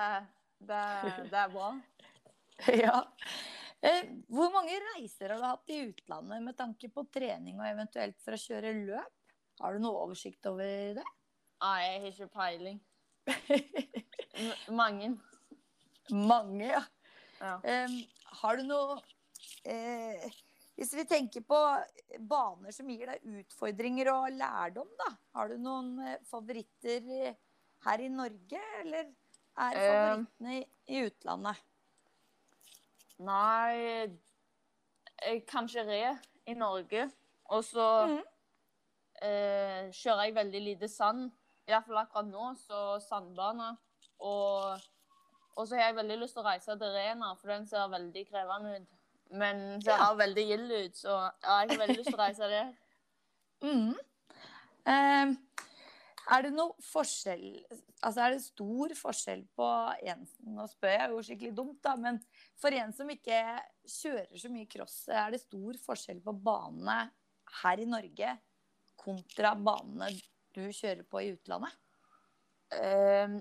det, 0.68 0.82
det 1.32 1.40
er 1.44 1.52
bra. 1.54 1.70
ja. 2.84 2.98
Eh, 3.82 4.04
hvor 4.30 4.52
mange 4.54 4.76
reiser 4.92 5.32
har 5.32 5.40
du 5.40 5.48
hatt 5.48 5.72
i 5.74 5.80
utlandet 5.88 6.44
med 6.44 6.54
tanke 6.58 6.86
på 6.92 7.02
trening 7.10 7.58
og 7.58 7.66
eventuelt 7.66 8.20
for 8.22 8.36
å 8.36 8.38
kjøre 8.38 8.70
løp? 8.78 9.10
Har 9.58 9.74
du 9.74 9.82
noe 9.82 10.04
oversikt 10.04 10.46
over 10.46 10.94
det? 10.98 11.06
Nei, 11.62 11.78
jeg 11.86 11.98
har 12.02 12.12
ikke 12.12 12.28
peiling. 12.36 12.78
Mange. 14.80 15.12
Mange, 16.14 16.68
ja. 16.70 16.82
Ja. 17.42 17.56
Um, 17.58 17.98
har 18.38 18.58
du 18.58 18.62
noe 18.68 18.96
eh, 19.66 20.26
Hvis 20.78 20.92
vi 20.94 21.04
tenker 21.10 21.42
på 21.46 21.58
baner 22.22 22.74
som 22.74 22.90
gir 22.90 23.10
deg 23.10 23.40
utfordringer 23.42 24.12
og 24.12 24.28
lærdom, 24.36 24.90
da. 25.00 25.10
Har 25.34 25.50
du 25.50 25.58
noen 25.58 25.96
eh, 26.06 26.20
favoritter 26.30 27.34
her 27.82 28.02
i 28.02 28.10
Norge, 28.14 28.62
eller 28.78 29.10
er 29.58 29.78
favorittene 29.78 30.58
i, 30.60 30.64
i 30.94 31.02
utlandet? 31.08 31.66
Nei 33.22 34.10
jeg, 35.22 35.42
Kanskje 35.48 35.84
re 35.86 36.02
i 36.46 36.54
Norge. 36.58 37.06
Og 37.52 37.64
så 37.64 37.86
mm. 38.08 38.18
eh, 39.22 39.90
kjører 39.94 40.24
jeg 40.26 40.34
veldig 40.38 40.62
lite 40.64 40.88
sand. 40.90 41.30
Iallfall 41.68 42.02
akkurat 42.02 42.26
nå, 42.26 42.48
så 42.58 42.98
sandbane. 43.04 43.74
Og, 44.22 44.80
og 45.56 45.68
så 45.68 45.76
har 45.76 45.90
jeg 45.90 45.98
veldig 46.00 46.18
lyst 46.22 46.36
til 46.36 46.42
å 46.42 46.48
reise 46.48 46.76
til 46.78 46.96
Rena, 46.96 47.32
for 47.38 47.52
den 47.52 47.66
ser 47.70 47.90
veldig 47.92 48.24
krevende 48.30 48.76
ut. 48.78 48.88
Men 49.32 49.82
ser 49.82 49.96
Ja. 49.96 50.12
veldig 50.14 50.46
gild 50.46 50.72
ut, 50.72 50.96
så 50.98 51.12
ja, 51.42 51.60
jeg 51.62 51.70
har 51.70 51.78
veldig 51.86 51.96
lyst 51.96 52.10
til 52.10 52.18
å 52.18 52.22
reise 52.22 52.48
der. 52.52 52.72
mm. 53.68 53.94
Eh, 54.92 55.34
er 56.30 56.44
det 56.46 56.52
noe 56.54 56.84
forskjell 56.86 57.46
Altså 58.02 58.22
er 58.22 58.34
det 58.34 58.44
stor 58.44 58.94
forskjell 58.98 59.42
på 59.58 59.68
en 60.12 60.24
Nå 60.54 60.66
spør 60.70 60.94
jeg 60.94 61.10
jo 61.10 61.22
skikkelig 61.26 61.54
dumt, 61.56 61.80
da, 61.84 61.96
men 61.98 62.20
for 62.60 62.74
en 62.76 62.94
som 62.94 63.10
ikke 63.10 63.38
kjører 63.88 64.38
så 64.38 64.50
mye 64.52 64.70
cross, 64.70 64.96
er 65.10 65.34
det 65.34 65.42
stor 65.42 65.78
forskjell 65.82 66.22
på 66.22 66.34
banene 66.44 66.98
her 67.62 67.82
i 67.82 67.88
Norge 67.88 68.36
kontra 69.02 69.54
banene 69.58 70.12
du 70.54 70.62
kjører 70.68 71.02
på 71.08 71.22
i 71.22 71.32
utlandet? 71.34 71.74
Eh, 72.72 73.34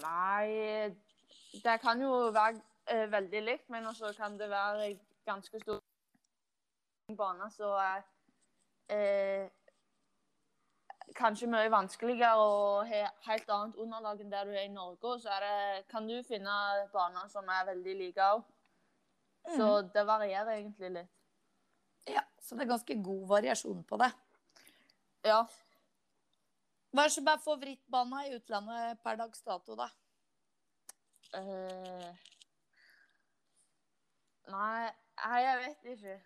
nei 0.00 0.94
Det 1.54 1.74
kan 1.82 2.00
jo 2.00 2.30
være 2.34 2.60
uh, 2.92 3.06
veldig 3.12 3.42
likt, 3.44 3.66
men 3.70 3.86
også 3.90 4.12
kan 4.16 4.38
det 4.38 4.48
være 4.50 4.94
ganske 5.26 5.60
stor 5.60 5.82
bane, 7.16 7.50
så 7.52 7.70
eh, 8.90 9.50
kanskje 11.12 11.48
mye 11.50 11.70
vanskeligere 11.70 12.40
og 12.40 12.86
har 12.88 13.10
helt 13.28 13.50
annet 13.50 13.76
underlag 13.80 14.20
enn 14.20 14.32
det 14.32 14.42
du 14.48 14.52
er 14.54 14.66
i 14.66 14.72
Norge. 14.72 15.18
Så 15.22 15.38
det, 15.44 15.84
kan 15.90 16.08
du 16.08 16.16
finne 16.26 16.54
baner 16.92 17.28
som 17.32 17.48
er 17.48 17.68
veldig 17.70 17.96
like 18.00 18.30
òg. 18.34 18.44
Så 19.56 19.68
det 19.92 20.06
varierer 20.08 20.56
egentlig 20.56 20.90
litt. 20.94 21.12
Ja, 22.08 22.22
Så 22.40 22.56
det 22.56 22.64
er 22.64 22.72
ganske 22.72 22.96
god 23.02 23.28
variasjon 23.28 23.84
på 23.84 23.96
det. 24.00 24.10
Ja. 25.24 25.44
Hva 26.94 27.04
er 27.04 27.12
som 27.12 27.28
er 27.28 27.40
favorittbana 27.42 28.26
i 28.26 28.34
utlandet 28.36 29.00
per 29.04 29.16
dags 29.18 29.42
dato, 29.42 29.76
da? 29.76 29.88
Uh, 31.34 32.10
nei, 34.52 34.92
jeg 35.42 35.58
vet 35.64 35.90
ikke. 35.94 36.18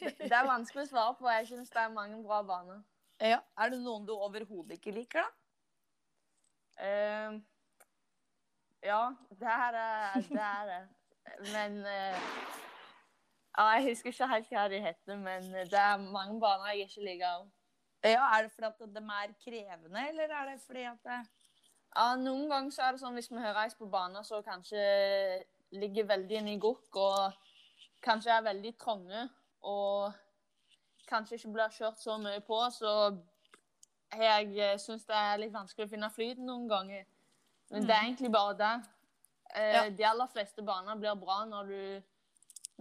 Det 0.00 0.28
det 0.30 0.36
er 0.36 0.46
vanskelig 0.46 0.84
å 0.84 0.90
svare 0.90 1.14
på. 1.18 1.30
Jeg 1.32 1.48
syns 1.48 1.72
det 1.72 1.80
er 1.82 1.94
mange 1.94 2.18
bra 2.26 2.42
baner. 2.46 2.82
Ja, 3.20 3.40
Er 3.58 3.68
det 3.68 3.80
noen 3.84 4.06
du 4.08 4.14
overhodet 4.16 4.78
ikke 4.78 4.94
liker, 4.96 5.20
da? 5.20 5.28
Uh, 6.80 7.40
ja, 8.80 9.00
det 9.36 9.50
er 9.52 9.76
det. 9.76 10.40
Er. 10.40 10.86
Men 11.52 11.76
uh, 11.84 12.30
ja, 13.58 13.66
Jeg 13.76 13.90
husker 13.90 14.08
ikke 14.14 14.30
helt 14.30 14.48
hva 14.54 14.64
de 14.72 14.80
heter, 14.80 15.20
men 15.20 15.50
det 15.52 15.82
er 15.82 16.00
mange 16.00 16.38
baner 16.40 16.72
jeg 16.72 16.88
ikke 16.88 17.04
liker. 17.10 17.44
Ja, 18.04 18.24
Er 18.38 18.46
det 18.46 18.54
fordi 18.54 18.70
at 18.70 18.96
de 18.96 19.04
er 19.18 19.36
krevende, 19.44 20.08
eller 20.08 20.34
er 20.38 20.50
det 20.52 20.60
fordi 20.66 20.88
at 20.88 21.04
det... 21.04 21.20
Ja, 21.96 22.14
Noen 22.16 22.48
ganger 22.48 22.70
så 22.72 22.86
er 22.86 22.94
det 22.94 23.02
sånn 23.02 23.16
hvis 23.18 23.28
vi 23.32 23.36
hører 23.42 23.56
reist 23.64 23.76
på 23.78 23.88
baner 23.90 24.22
så 24.22 24.38
kanskje 24.46 24.80
ligger 25.74 26.06
veldig 26.06 26.36
inne 26.38 26.54
i 26.54 26.60
gokk, 26.62 26.96
og 26.96 27.32
kanskje 28.02 28.32
er 28.32 28.46
veldig 28.46 28.72
trange, 28.78 29.26
og 29.66 30.14
kanskje 31.10 31.36
ikke 31.38 31.52
blir 31.56 31.74
kjørt 31.74 32.00
så 32.00 32.16
mye 32.22 32.40
på, 32.46 32.58
så 32.72 32.92
jeg 34.10 34.78
syns 34.82 35.04
det 35.06 35.14
er 35.16 35.38
litt 35.42 35.52
vanskelig 35.54 35.86
å 35.86 35.90
finne 35.92 36.10
flyten 36.10 36.46
noen 36.48 36.66
ganger. 36.70 37.04
Men 37.70 37.86
det 37.86 37.94
er 37.94 38.06
egentlig 38.08 38.30
bare 38.34 38.56
det. 38.58 38.72
Eh, 39.54 39.72
Ja. 39.74 39.82
De 39.90 40.04
aller 40.06 40.30
fleste 40.32 40.62
baner 40.66 40.96
blir 40.98 41.14
bra 41.18 41.44
når 41.46 41.68
du, 41.70 42.02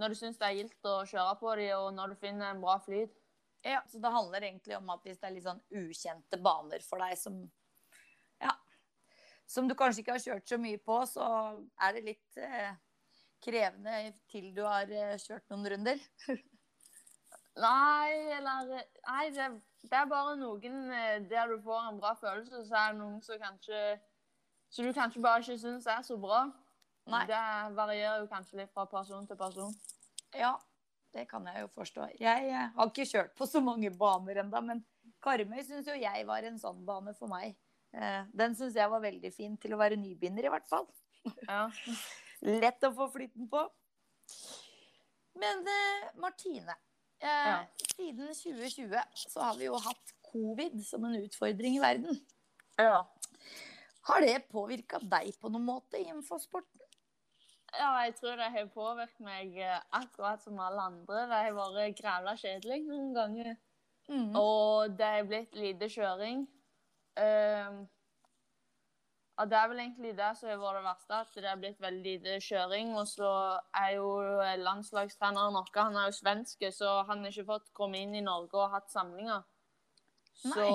når 0.02 0.10
du 0.10 0.16
syns 0.18 0.38
det 0.42 0.48
er 0.48 0.58
gildt 0.58 0.86
å 0.90 0.96
kjøre 1.06 1.36
på 1.40 1.56
dem, 1.60 1.74
og 1.78 1.94
når 1.94 2.10
du 2.14 2.16
finner 2.24 2.52
en 2.54 2.62
bra 2.62 2.80
flyt. 2.82 3.14
Ja, 3.66 3.82
så 3.92 4.00
det 4.02 4.12
handler 4.14 4.42
egentlig 4.48 4.78
om 4.78 4.90
at 4.90 5.04
hvis 5.04 5.20
det 5.20 5.28
er 5.28 5.34
litt 5.36 5.44
sånn 5.46 5.62
ukjente 5.76 6.38
baner 6.42 6.80
for 6.86 6.98
deg 7.04 7.18
som 7.20 7.42
Ja. 8.42 8.54
Som 9.50 9.68
du 9.68 9.74
kanskje 9.76 10.02
ikke 10.04 10.14
har 10.16 10.24
kjørt 10.24 10.48
så 10.48 10.58
mye 10.62 10.78
på, 10.78 11.02
så 11.10 11.26
er 11.82 11.94
det 11.98 12.04
litt 12.06 12.38
eh, 12.38 12.72
krevende 13.44 14.14
til 14.30 14.54
du 14.56 14.62
har 14.64 14.90
eh, 14.94 15.18
kjørt 15.18 15.50
noen 15.50 15.70
runder. 15.74 16.00
Nei, 17.60 18.32
eller 18.38 18.70
Nei, 18.70 19.26
det, 19.36 19.50
det 19.84 19.98
er 19.98 20.08
bare 20.10 20.38
noen 20.40 20.94
eh, 20.96 21.18
der 21.30 21.52
du 21.52 21.60
får 21.64 21.90
en 21.90 22.00
bra 22.00 22.14
følelse, 22.20 22.64
så 22.68 22.80
er 22.80 22.94
det 22.94 23.02
noen 23.02 23.20
som 23.26 23.40
kanskje 23.42 23.84
Som 24.70 24.86
du 24.86 24.94
kanskje 24.94 25.22
bare 25.24 25.42
ikke 25.42 25.58
syns 25.58 25.88
er 25.90 26.04
så 26.06 26.18
bra. 26.22 26.44
Nei. 27.10 27.24
Det 27.26 27.40
varierer 27.74 28.20
jo 28.22 28.28
kanskje 28.30 28.60
litt 28.60 28.74
fra 28.74 28.84
person 28.86 29.26
til 29.26 29.38
person. 29.40 29.72
Ja, 30.38 30.52
det 31.16 31.24
kan 31.32 31.48
jeg 31.50 31.64
jo 31.64 31.72
forstå. 31.74 32.06
Jeg 32.22 32.52
eh, 32.52 32.68
har 32.76 32.92
ikke 32.92 33.08
kjørt 33.10 33.34
på 33.38 33.48
så 33.50 33.64
mange 33.66 33.90
baner 33.90 34.44
ennå, 34.44 34.62
men 34.68 34.84
Karmøy 35.26 35.64
syns 35.66 35.90
jo 35.90 35.98
jeg 35.98 36.28
var 36.30 36.46
en 36.46 36.60
sånn 36.62 36.84
bane 36.86 37.16
for 37.18 37.32
meg. 37.32 37.58
Eh, 37.98 38.22
den 38.38 38.54
syns 38.60 38.78
jeg 38.78 38.94
var 38.94 39.02
veldig 39.02 39.32
fin 39.34 39.58
til 39.58 39.74
å 39.74 39.82
være 39.82 39.98
nybegynner, 39.98 40.46
i 40.46 40.54
hvert 40.54 40.70
fall. 40.70 40.86
Ja. 41.48 41.66
Lett 42.62 42.86
å 42.86 42.94
få 42.96 43.10
flyten 43.16 43.50
på. 43.50 43.66
Men 45.42 45.66
Martine, 46.22 46.78
Ja. 47.20 47.66
siden 47.96 48.30
2020 48.32 49.02
så 49.20 49.42
har 49.44 49.58
vi 49.60 49.68
jo 49.68 49.80
hatt 49.84 50.14
covid 50.30 50.78
som 50.88 51.06
en 51.06 51.18
utfordring 51.24 51.78
i 51.78 51.84
verden. 51.84 52.20
ja. 52.80 53.06
Har 54.10 54.24
det 54.24 54.48
påvirka 54.50 54.98
deg 55.04 55.36
på 55.38 55.52
noen 55.52 55.68
måte 55.68 56.00
innenfor 56.00 56.40
sporten? 56.42 56.80
Ja, 57.78 57.92
jeg 58.02 58.16
tror 58.18 58.40
det 58.40 58.48
har 58.50 58.70
påvirket 58.74 59.20
meg 59.22 59.58
eh, 59.62 59.82
akkurat 59.94 60.42
som 60.42 60.58
alle 60.64 60.82
andre. 60.82 61.26
Det 61.30 61.42
har 61.44 61.58
vært 61.58 62.00
grævla 62.00 62.34
kjedelig 62.40 62.80
noen 62.88 63.12
ganger. 63.14 63.52
Mm. 64.10 64.32
Og 64.40 64.96
det 64.98 65.12
har 65.14 65.28
blitt 65.30 65.54
lite 65.54 65.90
kjøring. 65.94 66.48
Ehm, 67.22 67.84
og 69.40 69.48
det 69.48 69.56
er 69.56 69.70
vel 69.72 69.80
egentlig 69.80 70.16
det 70.18 70.30
som 70.36 70.50
har 70.52 70.58
vært 70.60 70.80
det 70.80 70.88
verste, 70.90 71.20
at 71.20 71.38
det 71.38 71.48
har 71.48 71.60
blitt 71.62 71.80
veldig 71.80 72.16
lite 72.18 72.40
kjøring. 72.44 72.90
Og 73.00 73.06
så 73.08 73.30
er 73.80 73.94
jo 73.96 74.10
landslagstreneren 74.66 75.56
vår 75.56 75.70
han 75.78 75.96
er 75.96 76.10
jo 76.10 76.18
svensk, 76.18 76.66
så 76.76 76.98
han 77.08 77.24
har 77.24 77.32
ikke 77.32 77.48
fått 77.54 77.72
komme 77.78 78.02
inn 78.04 78.18
i 78.20 78.26
Norge 78.26 78.60
og 78.60 78.74
hatt 78.74 78.92
samlinger. 78.92 79.46
Så 80.40 80.68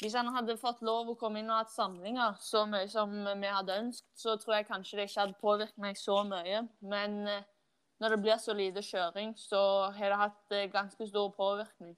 hvis 0.00 0.16
han 0.16 0.28
hadde 0.34 0.58
fått 0.60 0.84
lov 0.84 1.12
å 1.12 1.16
komme 1.20 1.40
inn 1.40 1.50
og 1.52 1.62
hatt 1.62 1.72
samlinger 1.72 2.36
så 2.42 2.64
mye 2.68 2.88
som 2.90 3.16
vi 3.24 3.56
hadde 3.56 3.80
ønsket, 3.80 4.12
så 4.16 4.36
tror 4.40 4.58
jeg 4.58 4.68
kanskje 4.68 5.00
det 5.00 5.08
ikke 5.08 5.20
hadde 5.22 5.40
påvirket 5.40 5.82
meg 5.84 6.00
så 6.00 6.20
mye. 6.28 6.64
Men 6.84 7.18
eh, 7.28 7.50
når 8.00 8.14
det 8.14 8.22
blir 8.24 8.40
så 8.42 8.56
lite 8.56 8.84
kjøring, 8.84 9.34
så 9.40 9.60
har 9.96 10.12
det 10.12 10.20
hatt 10.20 10.56
eh, 10.56 10.70
ganske 10.72 11.08
stor 11.08 11.32
påvirkning. 11.36 11.96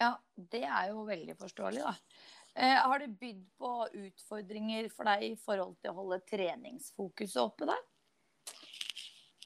Ja, 0.00 0.16
det 0.34 0.64
er 0.66 0.90
jo 0.90 1.04
veldig 1.06 1.36
forståelig, 1.38 1.82
da. 1.82 1.94
Eh, 2.54 2.76
har 2.86 2.98
det 3.02 3.16
bydd 3.18 3.46
på 3.58 3.70
utfordringer 4.06 4.86
for 4.94 5.10
deg 5.10 5.24
i 5.26 5.36
forhold 5.36 5.74
til 5.82 5.90
å 5.90 5.96
holde 5.96 6.20
treningsfokuset 6.30 7.40
oppe 7.42 7.66
der? 7.66 7.80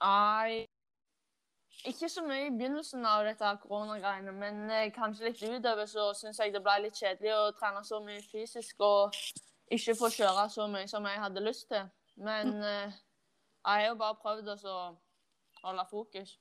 Nei, 0.03 0.67
ikke 1.89 2.09
så 2.13 2.23
mye 2.27 2.49
i 2.49 2.53
begynnelsen 2.53 3.07
av 3.07 3.25
dette 3.27 3.51
koronagreiene, 3.63 4.35
men 4.37 4.65
eh, 4.71 4.91
kanskje 4.95 5.31
litt 5.31 5.43
utover 5.43 5.89
så 5.89 6.11
syns 6.19 6.41
jeg 6.43 6.53
det 6.53 6.63
ble 6.65 6.75
litt 6.85 7.01
kjedelig 7.01 7.33
å 7.33 7.53
trene 7.57 7.81
så 7.87 8.03
mye 8.05 8.21
fysisk 8.29 8.85
og 8.85 9.17
ikke 9.73 9.97
få 9.97 10.11
kjøre 10.13 10.49
så 10.53 10.69
mye 10.71 10.89
som 10.91 11.07
jeg 11.09 11.23
hadde 11.23 11.45
lyst 11.45 11.69
til. 11.73 11.89
Men 12.21 12.55
eh, 12.61 12.93
jeg 12.93 13.73
har 13.73 13.87
jo 13.87 13.99
bare 14.01 14.21
prøvd 14.21 14.53
å 14.69 14.79
holde 15.63 15.89
fokus. 15.91 16.37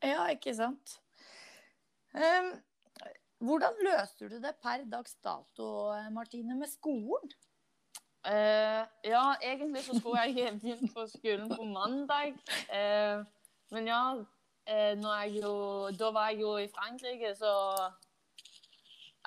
Ja, 0.00 0.24
ikke 0.32 0.54
sant. 0.56 0.96
Ehm, 2.16 2.54
hvordan 3.40 3.78
løser 3.84 4.28
du 4.28 4.36
det 4.40 4.52
per 4.62 4.84
dags 4.92 5.14
dato, 5.24 5.68
Martine, 6.12 6.58
med 6.58 6.68
skolen? 6.68 7.32
Uh, 8.20 8.84
ja, 9.04 9.34
egentlig 9.42 9.84
så 9.84 9.98
skulle 9.98 10.20
jeg 10.20 10.60
begynt 10.60 10.92
på 10.94 11.06
skolen 11.08 11.48
på 11.48 11.64
mandag. 11.64 12.34
Uh, 12.68 13.24
men 13.72 13.88
ja, 13.88 14.02
uh, 14.12 15.36
jo, 15.36 15.52
da 15.98 16.10
var 16.12 16.28
jeg 16.28 16.40
jo 16.40 16.56
i 16.56 16.68
Frankrike, 16.68 17.34
så 17.34 17.54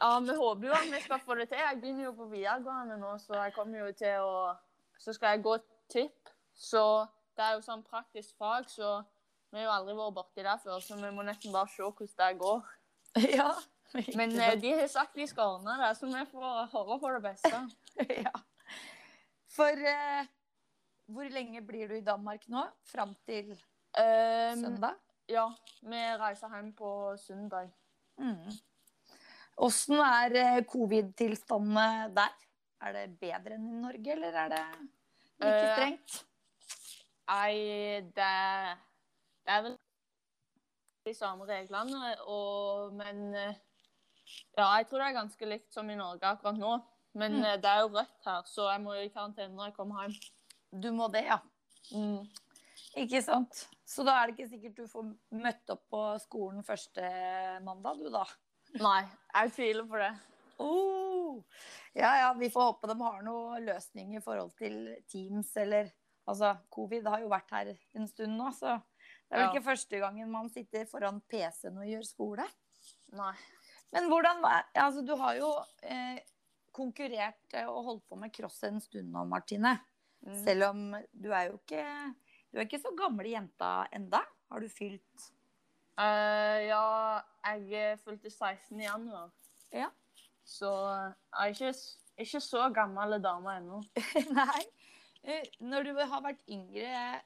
Ja, 0.01 0.20
vi 0.20 0.36
håper 0.38 0.67
jo 0.67 0.74
at 0.74 0.93
vi 0.93 1.01
skal 1.01 1.20
få 1.25 1.36
det 1.36 1.50
til. 1.50 1.58
Jeg 1.58 1.82
begynner 1.82 2.03
jo 2.03 2.12
på 2.12 2.25
videregående 2.25 2.98
nå, 2.98 3.17
så 3.17 3.34
jeg 3.34 3.53
kommer 3.53 3.79
jo 3.79 3.91
til 3.98 4.22
å 4.22 4.53
Så 5.00 5.13
skal 5.13 5.27
jeg 5.27 5.43
gå 5.43 5.58
tipp. 5.89 6.29
Så 6.53 7.05
det 7.36 7.43
er 7.43 7.53
jo 7.53 7.65
sånn 7.65 7.84
praktisk 7.84 8.38
fag, 8.38 8.70
så 8.70 9.01
Vi 9.51 9.60
har 9.60 9.65
jo 9.65 9.72
aldri 9.72 9.93
vært 9.93 10.15
borti 10.15 10.43
det 10.43 10.60
før, 10.63 10.79
så 10.82 10.96
vi 10.98 11.10
må 11.13 11.22
nesten 11.22 11.53
bare 11.53 11.70
se 11.70 11.84
hvordan 11.84 12.13
det 12.17 12.39
går. 12.39 12.62
ja. 13.38 13.51
Men 14.17 14.33
eh, 14.39 14.55
de 14.62 14.71
har 14.79 14.88
sagt 14.91 15.17
de 15.17 15.27
skal 15.29 15.57
ordne 15.57 15.75
det, 15.81 15.91
så 15.97 16.09
vi 16.09 16.23
får 16.31 16.65
håpe 16.71 17.00
på 17.01 17.12
det 17.13 17.21
beste. 17.27 17.59
ja. 18.25 18.33
For 19.53 19.85
eh, 19.93 20.31
hvor 21.13 21.29
lenge 21.29 21.62
blir 21.62 21.91
du 21.91 22.00
i 22.00 22.05
Danmark 22.05 22.47
nå? 22.50 22.65
Fram 22.89 23.13
til 23.27 23.53
Um, 23.93 24.57
søndag? 24.57 24.95
ja, 25.29 25.43
vi 25.85 25.97
reiser 26.17 26.50
hjem 26.50 26.71
på 26.73 27.13
søndag. 27.21 27.67
Mm. 28.17 28.50
Er 30.01 30.35
eh, 30.35 30.63
covid-tilstandene 30.65 32.09
der? 32.15 32.31
Er 32.81 32.95
det 32.95 33.19
bedre 33.19 33.53
enn 33.53 33.67
i 33.69 33.81
Norge, 33.83 34.15
eller 34.15 34.33
er 34.33 34.50
det 34.50 34.63
like 35.43 35.51
Eh, 35.53 35.75
strengt? 35.75 36.25
Nei, 37.27 38.01
det, 38.17 38.31
det 39.45 39.53
er 39.53 39.62
vel 39.67 39.77
de 41.05 41.13
samme 41.13 41.45
reglene, 41.45 42.15
og, 42.25 42.93
men 42.97 43.35
eh, 43.35 43.62
Ja, 44.57 44.67
jeg 44.77 44.87
tror 44.89 44.99
det 44.99 45.07
er 45.09 45.19
ganske 45.21 45.49
likt 45.49 45.73
som 45.73 45.89
i 45.89 45.95
Norge 45.99 46.21
akkurat 46.29 46.57
nå. 46.57 46.73
Men 47.15 47.33
Mm. 47.39 47.43
eh, 47.45 47.57
det 47.57 47.65
er 47.69 47.81
jo 47.81 47.89
rødt 47.93 48.25
her, 48.25 48.41
så 48.49 48.71
jeg 48.71 48.81
må 48.81 48.95
jo 48.95 49.05
i 49.05 49.09
karantene 49.13 49.53
når 49.55 49.65
jeg 49.69 49.75
kommer 49.75 50.07
hjem. 50.07 50.81
Du 50.81 50.91
må 50.91 51.11
det, 51.11 51.25
ja. 51.25 51.39
Mm. 51.93 52.27
Ikke 52.97 53.21
sant? 53.23 53.67
Så 53.85 54.03
da 54.05 54.15
er 54.23 54.27
det 54.31 54.37
ikke 54.39 54.49
sikkert 54.49 54.75
du 54.75 54.87
får 54.87 55.11
møtt 55.31 55.69
opp 55.69 55.83
på 55.91 56.01
skolen 56.23 56.63
første 56.65 57.03
mandag, 57.63 57.97
du 58.01 58.09
da? 58.09 58.23
Nei, 58.81 59.03
jeg 59.35 59.51
tviler 59.53 59.85
på 59.85 59.99
det. 60.01 60.11
Oh. 60.59 61.43
Ja, 61.95 62.15
ja, 62.17 62.33
vi 62.33 62.49
får 62.49 62.71
håpe 62.71 62.87
de 62.89 62.95
har 63.03 63.21
noen 63.25 63.65
løsning 63.65 64.15
i 64.17 64.21
forhold 64.21 64.55
til 64.57 64.95
Teams 65.09 65.55
eller 65.57 65.91
Altså, 66.25 66.53
covid 66.71 67.03
har 67.05 67.19
jo 67.19 67.27
vært 67.27 67.49
her 67.51 67.73
en 67.95 68.07
stund 68.07 68.37
nå, 68.39 68.47
så 68.55 68.77
det 68.79 69.35
er 69.35 69.39
vel 69.41 69.41
Ja. 69.43 69.51
ikke 69.51 69.65
første 69.65 69.99
gangen 69.99 70.29
man 70.31 70.47
sitter 70.49 70.85
foran 70.85 71.19
PC-en 71.27 71.77
og 71.77 71.83
gjør 71.83 72.05
skole. 72.07 72.45
Nei. 73.11 73.33
Men 73.93 74.09
hvordan 74.09 74.41
var 74.43 74.67
Altså, 74.73 75.03
du 75.05 75.13
har 75.19 75.38
jo 75.38 75.50
eh, 75.85 76.19
konkurrert 76.73 77.53
eh, 77.53 77.69
og 77.69 77.89
holdt 77.89 78.05
på 78.09 78.19
med 78.19 78.33
cross 78.33 78.63
en 78.67 78.81
stund 78.81 79.12
nå, 79.13 79.25
Martine. 79.29 79.77
Mm. 80.25 80.38
Selv 80.43 80.69
om 80.71 80.83
du 81.12 81.29
er 81.35 81.50
jo 81.51 81.59
ikke 81.59 81.85
Du 82.50 82.59
er 82.59 82.67
ikke 82.67 82.81
så 82.81 82.93
gamle 82.97 83.29
jenta 83.29 83.73
enda. 83.93 84.23
Har 84.51 84.62
du 84.62 84.69
fylt 84.69 85.27
uh, 85.97 86.59
ja, 86.62 86.85
jeg 87.50 87.97
fylte 88.03 88.29
16 88.29 88.79
i 88.79 88.85
januar. 88.85 89.31
Ja. 89.73 89.89
Så 90.45 90.69
jeg 90.69 91.39
er 91.39 91.53
ikke, 91.53 91.73
ikke 92.25 92.41
så 92.43 92.67
gammel 92.75 93.17
dame 93.23 93.57
ennå. 93.57 93.81
Nei. 94.39 94.63
Eh, 95.23 95.45
Når 95.63 95.88
du 95.88 95.93
har 95.97 96.23
vært 96.25 96.41
yngre 96.51 97.21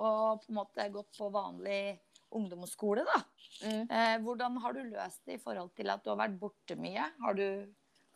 og 0.00 0.40
på 0.42 0.50
en 0.50 0.56
måte 0.56 0.88
gått 0.92 1.18
på 1.18 1.28
vanlig 1.32 1.98
ungdomsskole, 2.38 3.04
da. 3.08 3.20
Mm. 3.62 3.84
Eh, 3.86 4.16
hvordan 4.24 4.58
har 4.64 4.76
du 4.76 4.82
løst 4.88 5.22
det 5.28 5.38
i 5.38 5.42
forhold 5.42 5.72
til 5.76 5.92
at 5.92 6.04
du 6.04 6.10
har 6.12 6.20
vært 6.24 6.38
borte 6.40 6.76
mye? 6.80 7.06
Har 7.22 7.38
du 7.38 7.46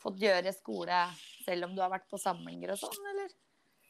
fått 0.02 0.20
gjøre 0.20 0.52
skole 0.54 1.00
selv 1.46 1.68
om 1.68 1.74
du 1.76 1.82
har 1.84 1.92
vært 1.92 2.08
på 2.10 2.20
samlinger 2.20 2.74
og 2.74 2.80
sånn, 2.84 3.10
eller? 3.12 3.34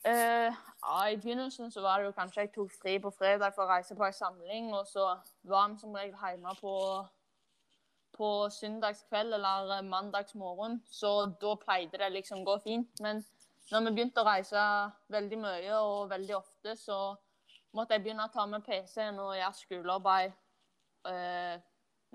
Eh, 0.07 0.55
ja, 0.55 0.97
I 1.11 1.19
begynnelsen 1.19 1.73
så 1.75 1.83
var 1.83 1.99
det 1.99 2.11
jo 2.11 2.17
kanskje 2.17 2.45
jeg 2.45 2.53
tok 2.55 2.75
fri 2.77 2.97
på 3.03 3.11
fredag 3.15 3.55
for 3.57 3.65
å 3.65 3.73
reise 3.75 3.97
på 3.99 4.07
en 4.07 4.15
samling, 4.15 4.69
og 4.77 4.87
så 4.87 5.09
var 5.49 5.73
vi 5.73 5.81
som 5.81 5.97
regel 5.97 6.15
hjemme 6.15 6.53
på, 6.61 6.75
på 8.15 8.29
søndagskveld 8.55 9.35
eller 9.35 9.83
mandagsmorgen, 9.89 10.79
så 10.87 11.17
da 11.41 11.57
pleide 11.59 11.99
det 12.03 12.13
liksom 12.15 12.45
å 12.45 12.51
gå 12.53 12.59
fint. 12.69 13.03
Men 13.03 13.25
når 13.73 13.89
vi 13.89 13.95
begynte 13.97 14.23
å 14.23 14.29
reise 14.29 14.63
veldig 15.11 15.41
mye 15.43 15.81
og 15.81 16.11
veldig 16.13 16.37
ofte, 16.39 16.77
så 16.79 17.01
måtte 17.77 17.97
jeg 17.97 18.07
begynne 18.07 18.27
å 18.27 18.33
ta 18.33 18.47
med 18.51 18.65
PC-en 18.67 19.21
og 19.23 19.37
gjøre 19.37 19.61
skolearbeid 19.61 20.35
uh, 21.09 21.55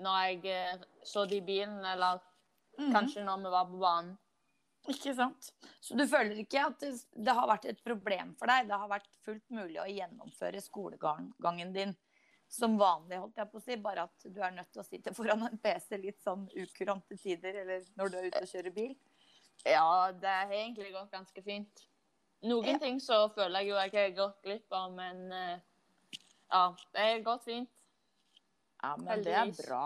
når 0.02 0.20
jeg 0.26 0.52
eh, 0.52 0.84
så 1.06 1.24
det 1.28 1.38
i 1.38 1.46
bilen, 1.46 1.80
eller 1.86 2.20
kanskje 2.92 3.22
når 3.26 3.42
vi 3.44 3.50
var 3.52 3.66
på 3.70 3.80
banen. 3.82 4.14
Ikke 4.90 5.12
sant? 5.14 5.52
Så 5.78 5.94
du 5.94 6.02
føler 6.10 6.40
ikke 6.42 6.64
at 6.66 6.80
det, 6.82 6.96
det 7.14 7.34
har 7.36 7.46
vært 7.46 7.68
et 7.70 7.82
problem 7.84 8.32
for 8.40 8.50
deg? 8.50 8.66
Det 8.66 8.78
har 8.80 8.90
vært 8.90 9.12
fullt 9.22 9.52
mulig 9.54 9.78
å 9.78 9.86
gjennomføre 9.86 10.62
skolegangen 10.64 11.70
din 11.76 11.94
som 12.52 12.74
vanlig, 12.76 13.16
holdt 13.16 13.38
jeg 13.38 13.48
på 13.48 13.60
å 13.60 13.64
si, 13.64 13.76
bare 13.80 14.08
at 14.08 14.26
du 14.26 14.42
er 14.42 14.52
nødt 14.52 14.68
til 14.74 14.82
å 14.82 14.84
sitte 14.84 15.14
foran 15.18 15.46
en 15.46 15.60
PC 15.62 16.00
litt 16.02 16.20
sånn 16.24 16.48
ukurante 16.50 17.16
tider, 17.20 17.62
eller 17.62 17.86
når 18.00 18.10
du 18.10 18.18
er 18.18 18.28
ute 18.28 18.42
og 18.42 18.50
kjører 18.50 18.74
bil? 18.74 18.92
Ja, 19.62 20.10
det 20.10 20.34
har 20.34 20.52
egentlig 20.56 20.90
gått 20.92 21.14
ganske 21.14 21.44
fint. 21.46 21.86
Noen 22.42 22.66
Ja. 22.72 22.78
ting 22.82 22.98
så 23.00 23.28
føler 23.34 23.60
jeg 23.62 23.68
jo 23.70 23.76
jeg 23.78 23.92
har 23.94 24.16
gått 24.16 24.40
glipp 24.42 24.72
av, 24.74 24.92
men 24.96 25.32
eh, 25.32 25.58
ja, 26.50 26.62
det 26.92 27.04
har 27.06 27.20
gått 27.26 27.44
fint. 27.44 27.70
Ja, 28.82 28.96
men 28.98 29.22
det 29.22 29.34
er 29.38 29.52
bra. 29.60 29.84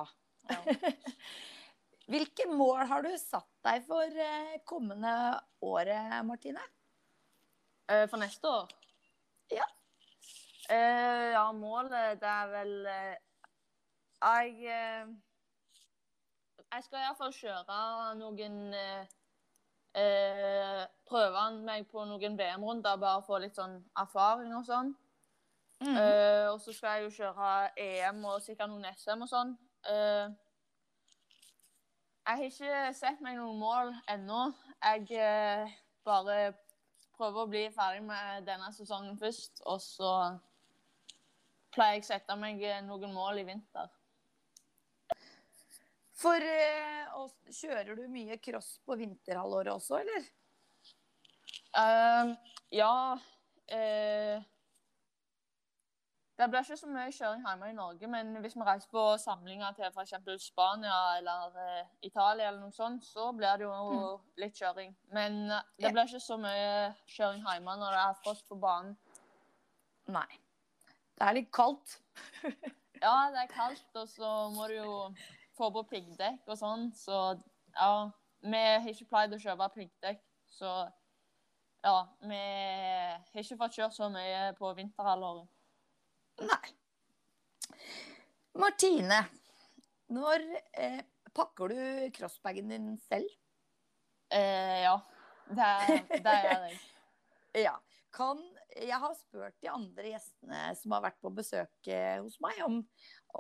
Ja. 0.48 0.56
Hvilke 2.06 2.46
mål 2.48 2.86
har 2.86 3.02
du 3.02 3.10
satt 3.18 3.50
deg 3.66 3.84
for 3.84 4.04
eh, 4.24 4.56
kommende 4.64 5.12
året, 5.60 6.24
Martine? 6.24 6.62
Eh, 7.90 8.06
For 8.08 8.16
neste 8.22 8.48
år? 8.48 8.72
Ja. 9.52 9.66
Ja, 10.66 11.44
målet 11.54 12.16
det 12.18 12.26
er 12.26 12.48
vel 12.50 12.72
Jeg 12.88 14.56
Jeg 16.72 16.82
skal 16.82 17.04
iallfall 17.04 17.30
kjøre 17.36 17.76
noen 18.18 18.64
eh, 19.96 20.84
Prøve 21.06 21.42
meg 21.62 21.84
på 21.86 22.02
noen 22.02 22.34
VM-runder, 22.38 22.96
bare 22.98 23.22
få 23.22 23.38
litt 23.38 23.54
sånn 23.54 23.76
erfaring 24.02 24.50
og 24.58 24.64
sånn. 24.66 24.88
Mm. 25.84 25.92
Eh, 25.92 26.46
og 26.50 26.58
så 26.60 26.72
skal 26.74 26.96
jeg 26.96 27.04
jo 27.04 27.12
kjøre 27.20 27.50
EM 27.78 28.24
og 28.26 28.40
sikkert 28.42 28.72
noen 28.72 28.88
SM 28.90 29.22
og 29.22 29.30
sånn. 29.30 29.52
Eh, 29.86 30.26
jeg 32.26 32.40
har 32.40 32.46
ikke 32.48 32.94
sett 32.98 33.20
meg 33.22 33.36
noen 33.38 33.60
mål 33.60 33.92
ennå. 34.10 34.40
Jeg 34.82 35.20
eh, 35.22 35.76
bare 36.02 36.56
prøver 37.14 37.44
å 37.44 37.50
bli 37.52 37.62
ferdig 37.74 38.02
med 38.08 38.48
denne 38.48 38.72
sesongen 38.74 39.14
først, 39.20 39.62
og 39.62 39.78
så 39.84 40.10
pleier 41.76 42.00
jeg 42.00 42.06
å 42.06 42.08
sette 42.10 42.36
meg 42.40 42.66
eh, 42.66 42.82
noen 42.84 43.14
mål 43.14 43.44
i 43.44 43.46
vinter. 43.46 43.92
For 46.16 46.40
eh, 46.40 47.06
og 47.16 47.52
kjører 47.52 47.96
du 47.96 48.06
mye 48.08 48.38
cross 48.40 48.76
på 48.86 48.96
vinterhalvåret 48.96 49.74
også, 49.74 50.00
eller? 50.00 50.28
Uh, 51.76 52.32
ja 52.72 52.92
uh, 53.12 54.44
Det 56.36 56.46
blir 56.48 56.62
ikke 56.62 56.78
så 56.80 56.88
mye 56.88 57.12
kjøring 57.12 57.42
hjemme 57.44 57.68
i 57.68 57.76
Norge, 57.76 58.08
men 58.12 58.32
hvis 58.40 58.56
vi 58.56 58.64
reiser 58.64 58.88
på 58.92 59.04
samlinger 59.20 59.76
til 59.76 59.88
f.eks. 59.90 60.14
Spania 60.44 60.96
eller 61.18 61.52
uh, 61.56 61.92
Italia, 62.00 62.48
eller 62.48 62.62
noe 62.64 62.76
sånt, 62.76 63.04
så 63.04 63.28
blir 63.36 63.60
det 63.60 63.68
jo 63.68 64.16
litt 64.40 64.56
kjøring. 64.56 64.96
Men 65.16 65.38
eh, 65.50 65.68
det 65.80 65.92
blir 65.92 66.08
ikke 66.08 66.20
så 66.20 66.36
mye 66.40 66.90
kjøring 67.12 67.44
hjemme 67.44 67.76
når 67.80 67.96
det 67.96 68.02
er 68.02 68.20
frost 68.24 68.48
på 68.48 68.60
banen. 68.60 68.96
Nei. 70.12 70.28
Det 71.16 71.24
er 71.28 71.40
litt 71.40 71.52
kaldt. 71.52 72.00
Ja, 72.96 73.28
det 73.28 73.42
er 73.42 73.50
kaldt, 73.50 73.90
og 74.00 74.06
så 74.08 74.28
må 74.54 74.70
du 74.70 74.78
jo 74.78 74.92
få 75.56 75.70
på 75.74 75.82
piggdekk 75.90 76.46
og 76.52 76.60
sånn, 76.60 76.88
så 76.96 77.34
ja 77.76 77.90
Vi 78.46 78.60
har 78.60 78.86
ikke 78.88 79.08
pleid 79.10 79.34
å 79.34 79.40
kjøpe 79.40 79.68
piggdekk, 79.74 80.22
så 80.58 80.72
ja 81.84 81.96
Vi 82.22 82.40
har 82.40 83.42
ikke 83.42 83.58
fått 83.60 83.78
kjørt 83.80 83.96
så 83.96 84.10
mye 84.12 84.52
på 84.58 84.72
vinterhalvåret. 84.78 85.48
Nei. 86.46 86.74
Martine, 88.56 89.20
når 90.12 90.44
eh, 90.76 91.02
pakker 91.36 91.72
du 91.72 91.80
crossbagen 92.16 92.72
din 92.72 92.94
selv? 93.08 93.28
Eh, 94.32 94.82
ja. 94.84 94.96
Det, 95.46 95.72
det 96.24 96.36
gjør 96.44 96.68
jeg. 96.68 96.78
Ja. 97.56 97.72
Kan, 98.12 98.40
jeg 98.76 98.96
har 99.00 99.12
spurt 99.16 99.54
de 99.64 99.68
andre 99.72 100.10
gjestene 100.10 100.58
som 100.76 100.92
har 100.92 101.04
vært 101.06 101.18
på 101.24 101.30
besøk 101.36 101.88
eh, 101.88 102.18
hos 102.20 102.36
meg, 102.44 102.58
om, 102.64 102.82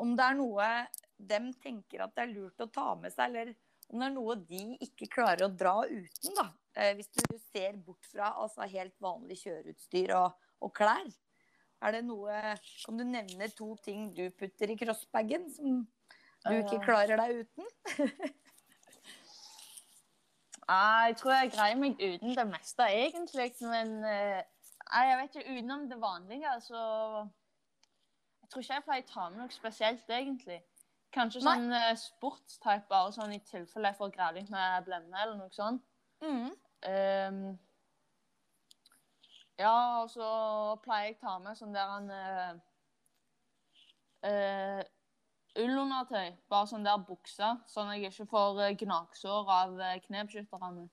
om 0.02 0.14
det 0.16 0.24
er 0.26 0.38
noe 0.38 0.70
dem 1.16 1.50
tenker 1.62 2.04
at 2.04 2.14
det 2.16 2.26
er 2.26 2.34
lurt 2.34 2.62
å 2.62 2.68
ta 2.72 2.92
med 3.00 3.14
seg, 3.14 3.32
eller 3.32 3.54
om 3.92 4.00
det 4.02 4.08
er 4.08 4.14
noe 4.14 4.36
de 4.48 4.62
ikke 4.84 5.08
klarer 5.12 5.46
å 5.46 5.52
dra 5.52 5.78
uten. 5.86 6.34
da. 6.36 6.48
Eh, 6.76 6.92
hvis 6.98 7.08
du 7.14 7.22
ser 7.40 7.78
bort 7.80 8.08
fra 8.10 8.32
altså, 8.36 8.66
helt 8.68 8.96
vanlig 9.00 9.38
kjøreutstyr 9.44 10.12
og, 10.18 10.34
og 10.60 10.74
klær. 10.76 11.06
Er 11.84 11.92
det 11.92 12.06
noe 12.06 12.32
Kan 12.84 12.96
du 12.96 13.04
nevne 13.04 13.50
to 13.52 13.74
ting 13.84 14.08
du 14.16 14.24
putter 14.32 14.72
i 14.72 14.78
crossbagen 14.80 15.44
som 15.52 15.82
du 16.46 16.54
ikke 16.56 16.80
klarer 16.84 17.20
deg 17.20 17.42
uten? 17.44 17.70
Nei, 20.66 21.08
Jeg 21.08 21.18
tror 21.20 21.34
jeg 21.36 21.52
greier 21.54 21.80
meg 21.80 22.00
uten 22.00 22.36
det 22.36 22.46
meste, 22.48 22.88
egentlig. 22.90 23.52
Men 23.64 23.98
eh, 24.08 24.40
jeg 24.86 25.18
vet 25.20 25.36
ikke, 25.36 25.56
utenom 25.56 25.84
det 25.90 26.00
vanlige, 26.02 26.54
så 26.64 26.80
Jeg 28.46 28.52
tror 28.52 28.62
ikke 28.62 28.74
jeg 28.74 28.84
pleier 28.86 29.02
å 29.02 29.10
ta 29.10 29.22
med 29.28 29.40
noe 29.42 29.50
spesielt, 29.50 30.10
egentlig. 30.14 30.60
Kanskje 31.16 31.40
Nei. 31.42 31.54
sånn 31.56 31.72
eh, 31.74 31.96
sportstype, 31.98 32.86
bare 32.92 33.14
sånn 33.14 33.32
i 33.34 33.40
tilfelle 33.42 33.90
jeg 33.90 33.98
får 33.98 34.12
greie 34.14 34.36
litt 34.36 34.52
med 34.54 34.86
blemme 34.86 35.18
eller 35.18 35.34
noe 35.40 35.50
sånt. 35.50 35.82
Mm. 36.22 36.52
Um, 36.86 37.40
ja, 39.58 39.74
og 40.04 40.12
så 40.12 40.28
pleier 40.84 41.10
jeg 41.10 41.18
å 41.18 41.22
ta 41.24 41.34
med 41.42 41.58
sånn 41.58 41.74
der 41.74 41.90
han 41.90 42.06
uh, 42.14 42.62
uh, 44.30 44.82
ullundertøy. 45.66 46.36
Bare 46.52 46.70
sånn 46.70 46.86
der 46.86 47.02
bukse, 47.02 47.50
sånn 47.66 47.90
at 47.90 47.98
jeg 47.98 48.14
ikke 48.14 48.30
får 48.30 48.62
eh, 48.62 48.76
gnagsår 48.84 49.52
av 49.58 49.80
eh, 49.80 49.98
knebeskytterne. 50.06 50.86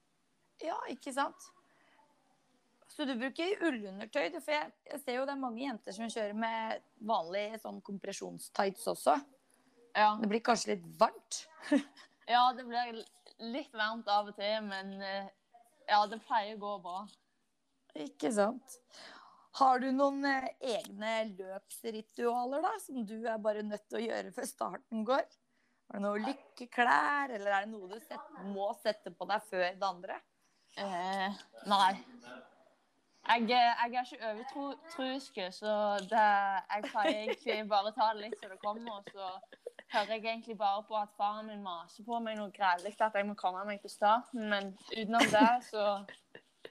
Ja, 0.66 0.82
ikke 0.90 1.14
sant? 1.14 1.53
Så 2.94 3.08
du 3.10 3.16
bruker 3.18 3.64
ullundertøy? 3.66 4.28
For 4.38 4.54
jeg, 4.54 4.74
jeg 4.92 5.02
ser 5.02 5.18
jo 5.18 5.26
det 5.26 5.34
er 5.34 5.42
mange 5.42 5.64
jenter 5.64 5.96
som 5.96 6.12
kjører 6.14 6.36
med 6.38 6.84
vanlig 7.10 7.48
sånn 7.64 7.80
kompresjonstights 7.86 8.86
også. 8.92 9.18
Ja. 9.98 10.12
Det 10.22 10.30
blir 10.30 10.44
kanskje 10.46 10.76
litt 10.76 10.86
varmt? 11.00 11.40
ja, 12.34 12.44
det 12.58 12.66
blir 12.68 13.02
litt 13.54 13.74
varmt 13.78 14.10
av 14.10 14.30
og 14.30 14.38
til, 14.38 14.56
men 14.68 14.94
eh, 15.02 15.28
ja, 15.90 16.04
det 16.10 16.22
pleier 16.28 16.56
å 16.58 16.62
gå 16.62 16.78
bra. 16.86 17.02
Ikke 18.06 18.32
sant. 18.34 18.78
Har 19.58 19.82
du 19.82 19.90
noen 19.94 20.24
eh, 20.26 20.50
egne 20.78 21.16
løpsritualer 21.34 22.64
da, 22.66 22.74
som 22.82 23.04
du 23.06 23.20
er 23.22 23.42
bare 23.42 23.66
nødt 23.66 23.86
til 23.90 24.02
å 24.02 24.06
gjøre 24.06 24.34
før 24.38 24.50
starten 24.50 25.06
går? 25.06 25.26
Har 25.90 26.02
du 26.02 26.08
noen 26.08 26.30
lykkeklær, 26.30 27.34
eller 27.36 27.58
er 27.58 27.68
det 27.68 27.74
noe 27.74 27.90
du 27.90 28.00
set, 28.02 28.34
må 28.54 28.72
sette 28.82 29.14
på 29.14 29.30
deg 29.30 29.46
før 29.50 29.68
det 29.70 29.90
andre? 29.90 30.18
Eh, 30.82 31.46
nei. 31.70 31.94
Jeg, 33.24 33.46
jeg 33.50 33.76
er 34.20 34.40
ikke 34.40 34.58
overtruisk, 34.60 35.38
så 35.56 35.74
det, 36.12 36.24
jeg 36.74 36.84
pleier 36.92 37.20
egentlig 37.22 37.70
bare 37.70 37.92
å 37.92 37.96
ta 37.96 38.10
det 38.14 38.26
litt 38.26 38.40
som 38.42 38.52
det 38.52 38.60
kommer. 38.60 38.98
Og 39.00 39.04
så 39.14 39.30
hører 39.94 40.12
jeg 40.18 40.26
egentlig 40.26 40.58
bare 40.60 40.84
på 40.88 40.98
at 41.00 41.14
faren 41.18 41.48
min 41.48 41.64
maser 41.64 42.04
på 42.04 42.20
meg 42.20 42.36
noe 42.38 42.52
grælig 42.52 42.92
at 43.00 43.16
jeg 43.16 43.28
må 43.30 43.36
komme 43.40 43.64
meg 43.70 43.80
til 43.82 43.94
starten. 43.94 44.50
Men 44.52 44.74
utenom 44.92 45.30
det 45.32 45.52
så 45.70 45.86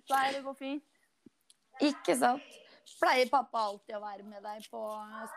pleier 0.09 0.37
det 0.37 0.43
å 0.43 0.51
gå 0.51 0.55
fint. 0.61 0.85
Ikke 1.81 2.17
sant? 2.21 2.59
Pleier 3.01 3.31
pappa 3.33 3.65
alltid 3.71 3.97
å 3.97 4.03
være 4.03 4.27
med 4.27 4.45
deg 4.45 4.67
på 4.71 4.83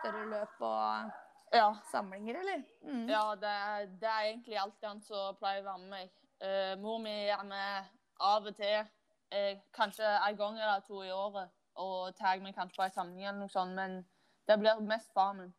større 0.00 0.26
løp 0.34 0.60
og 0.60 1.14
Ja. 1.54 1.70
samlinger, 1.92 2.40
eller? 2.42 2.62
Mm. 2.82 3.08
Ja, 3.08 3.22
det, 3.40 3.56
det 4.02 4.08
er 4.10 4.28
egentlig 4.28 4.58
alltid 4.60 4.88
han 4.88 5.00
som 5.00 5.36
pleier 5.40 5.62
å 5.62 5.68
være 5.70 5.82
med 5.86 5.92
meg. 5.94 6.12
Uh, 6.42 6.74
mor 6.82 6.98
mi 7.00 7.14
er 7.32 7.44
med 7.48 7.88
av 8.20 8.44
og 8.50 8.56
til, 8.58 8.84
eh, 9.30 9.58
kanskje 9.76 10.06
en 10.06 10.38
gang 10.38 10.58
eller 10.60 10.84
to 10.86 11.02
i 11.04 11.12
året, 11.14 11.52
og 11.76 12.16
tar 12.16 12.40
meg 12.44 12.56
kanskje 12.56 12.78
på 12.78 12.86
en 12.86 12.94
samling 12.94 13.26
eller 13.26 13.40
noe 13.42 13.52
sånt, 13.52 13.76
men 13.76 14.00
det 14.48 14.58
blir 14.60 14.80
mest 14.86 15.12
far 15.16 15.34
min. 15.38 15.52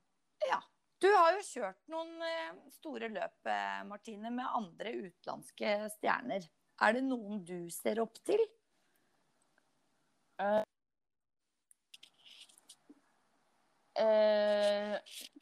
Ja. 0.48 0.62
Du 0.98 1.06
har 1.14 1.36
jo 1.36 1.44
kjørt 1.46 1.84
noen 1.94 2.16
eh, 2.26 2.54
store 2.74 3.12
løp, 3.14 3.38
eh, 3.46 3.82
Martine, 3.86 4.32
med 4.34 4.50
andre 4.50 4.96
utenlandske 4.98 5.76
stjerner. 5.94 6.48
Er 6.82 6.96
det 6.96 7.04
noen 7.06 7.44
du 7.46 7.70
ser 7.74 8.02
opp 8.02 8.18
til? 8.26 8.42
Eh, 10.42 10.64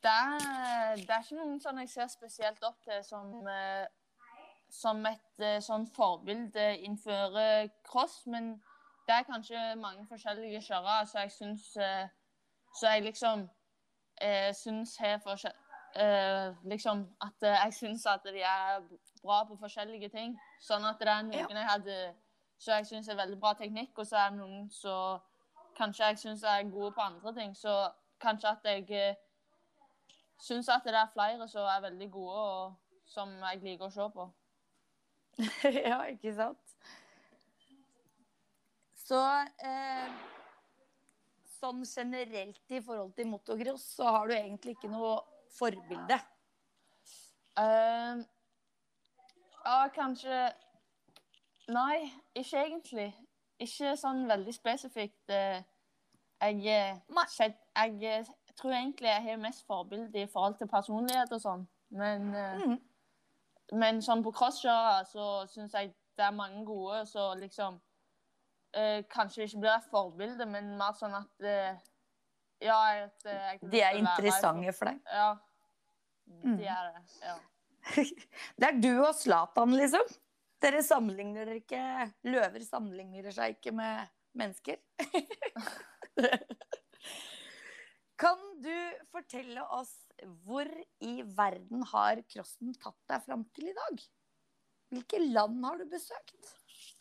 det, 0.03 0.11
er, 0.11 0.95
det 0.95 1.11
er 1.11 1.23
ikke 1.23 1.39
noen 1.39 1.59
sånn 1.63 1.81
jeg 1.83 1.91
ser 1.91 2.11
spesielt 2.11 2.63
opp 2.63 2.77
til 2.83 3.01
som, 3.03 3.31
eh, 3.51 3.87
som 4.75 5.05
et 5.07 5.43
eh, 5.43 5.59
sånn 5.63 5.87
forbilde 5.95 6.65
innenfor 6.77 7.37
cross, 7.87 8.21
men 8.31 8.55
det 9.07 9.15
er 9.15 9.27
kanskje 9.27 9.61
mange 9.79 10.05
forskjellige 10.09 10.61
kjørere, 10.65 11.05
så 11.07 11.25
jeg 11.25 11.31
syns 11.31 11.75
eh, 11.77 12.07
Så 12.75 12.89
jeg 12.91 13.03
liksom 13.05 13.49
eh, 14.21 14.51
syns 14.53 14.97
her 14.99 15.19
forskjell... 15.23 15.53
Liksom 16.67 17.05
at 17.23 17.45
jeg 17.47 17.73
syns 17.73 18.03
at 18.11 18.25
de 18.27 18.41
er 18.43 18.81
bra 19.23 19.37
på 19.47 19.55
forskjellige 19.61 20.09
ting. 20.11 20.33
Sånn 20.59 20.83
at 20.83 20.99
det 20.99 21.07
er 21.07 21.21
noen 21.23 21.55
jeg 21.55 21.69
hadde 21.69 21.95
så 22.59 22.73
jeg 22.73 22.87
syns 22.89 23.07
er 23.07 23.15
veldig 23.15 23.39
bra 23.39 23.53
teknikk, 23.53 23.97
og 23.97 24.07
så 24.07 24.17
er 24.17 24.29
det 24.29 24.39
noen 24.39 24.69
som 24.71 25.19
kanskje 25.77 26.05
jeg 26.05 26.19
syns 26.19 26.43
er 26.43 26.69
gode 26.71 26.91
på 26.91 27.01
andre 27.01 27.33
ting. 27.35 27.55
Så 27.55 27.73
kanskje 28.21 28.49
at 28.49 28.67
jeg 28.89 29.15
syns 30.41 30.69
at 30.69 30.83
det 30.85 30.95
er 30.95 31.11
flere 31.13 31.47
som 31.47 31.67
er 31.67 31.81
veldig 31.81 32.11
gode, 32.11 32.39
og 32.39 32.73
som 33.05 33.31
jeg 33.43 33.61
liker 33.63 33.87
å 33.87 33.93
se 33.93 34.09
på. 34.15 34.27
ja, 35.89 35.99
ikke 36.11 36.33
sant? 36.35 36.75
Så 39.05 39.19
eh, 39.61 40.13
sånn 41.59 41.83
generelt 41.85 42.73
i 42.73 42.81
forhold 42.81 43.13
til 43.17 43.29
motocross, 43.29 43.83
så 43.99 44.09
har 44.17 44.29
du 44.29 44.35
egentlig 44.37 44.75
ikke 44.77 44.89
noe 44.89 45.17
forbilde. 45.55 46.17
Uh, 47.55 48.19
ja, 49.65 49.77
kanskje 49.95 50.39
Nei, 51.71 52.11
ikke 52.37 52.59
egentlig. 52.61 53.07
Ikke 53.57 53.95
sånn 53.97 54.27
veldig 54.29 54.53
spesifikt. 54.53 55.31
eh, 55.33 55.63
Jeg, 56.41 56.59
eh, 56.67 56.99
jeg 57.75 58.25
tror 58.59 58.71
egentlig 58.71 59.07
jeg 59.09 59.23
har 59.23 59.37
mest 59.41 59.65
forbilde 59.65 60.21
i 60.21 60.27
forhold 60.27 60.59
til 60.59 60.67
personlighet 60.69 61.31
og 61.31 61.41
sånn. 61.41 61.63
Men, 61.89 62.27
uh, 62.35 62.59
Mm. 62.59 62.79
Men 63.73 64.01
sånn 64.05 64.21
på 64.25 64.33
crosskjørere 64.35 65.05
så 65.09 65.27
syns 65.49 65.73
jeg 65.73 65.93
det 66.15 66.23
er 66.23 66.35
mange 66.35 66.61
gode 66.67 67.01
så 67.09 67.31
liksom 67.39 67.79
eh, 68.77 69.01
Kanskje 69.11 69.47
ikke 69.47 69.63
blir 69.63 69.73
et 69.73 69.89
forbilde, 69.91 70.47
men 70.47 70.75
mer 70.79 70.95
sånn 70.99 71.15
at 71.17 71.47
eh, 71.47 71.81
Ja, 72.63 72.77
at 73.07 73.27
eh, 73.27 73.49
jeg 73.49 73.71
De 73.73 73.81
er 73.83 73.99
interessante 73.99 74.75
for 74.77 74.91
deg. 74.91 75.01
Ja. 75.11 75.31
Mm. 76.25 76.55
De 76.59 76.69
er 76.71 76.87
det. 76.89 77.03
Ja. 77.25 77.35
Det 78.57 78.69
er 78.69 78.79
du 78.81 78.91
og 78.95 79.11
Zlatan, 79.17 79.75
liksom. 79.77 80.07
Dere 80.63 80.81
sammenligner 80.85 81.51
ikke 81.59 81.81
Løver 82.25 82.63
sammenligner 82.65 83.29
seg 83.35 83.57
ikke 83.57 83.75
med 83.75 84.07
mennesker. 84.35 84.79
kan 88.17 88.39
du 88.63 88.75
fortelle 89.11 89.63
oss 89.75 89.93
hvor 90.45 90.69
i 91.03 91.15
verden 91.35 91.83
har 91.91 92.21
crossen 92.31 92.75
tatt 92.79 92.97
deg 93.11 93.23
fram 93.25 93.43
til 93.55 93.71
i 93.71 93.75
dag? 93.75 94.03
Hvilke 94.93 95.19
land 95.19 95.65
har 95.65 95.81
du 95.81 95.89
besøkt? 95.91 96.51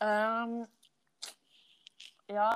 Um, 0.03 0.65
ja 2.27 2.55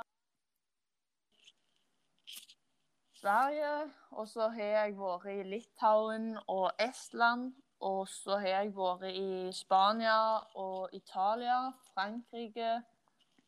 Sverige, 3.19 3.91
og 4.11 4.27
så 4.31 4.47
har 4.55 4.63
jeg 4.63 4.97
vært 4.97 5.25
i 5.31 5.41
Litauen 5.43 6.29
og 6.47 6.69
Estland. 6.79 7.51
Og 7.83 8.07
så 8.11 8.37
har 8.39 8.47
jeg 8.47 8.71
vært 8.75 9.05
i 9.11 9.51
Spania 9.55 10.19
og 10.59 10.95
Italia, 10.95 11.69
Frankrike 11.93 12.77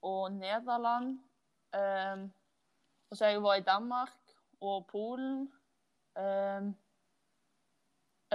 og 0.07 0.31
Nederland. 0.35 1.17
Um, 1.75 2.25
og 3.09 3.17
så 3.17 3.25
har 3.25 3.31
jeg 3.31 3.43
vært 3.43 3.63
i 3.63 3.67
Danmark 3.67 4.20
og 4.61 4.85
Polen. 4.89 5.43
Um, 6.15 6.73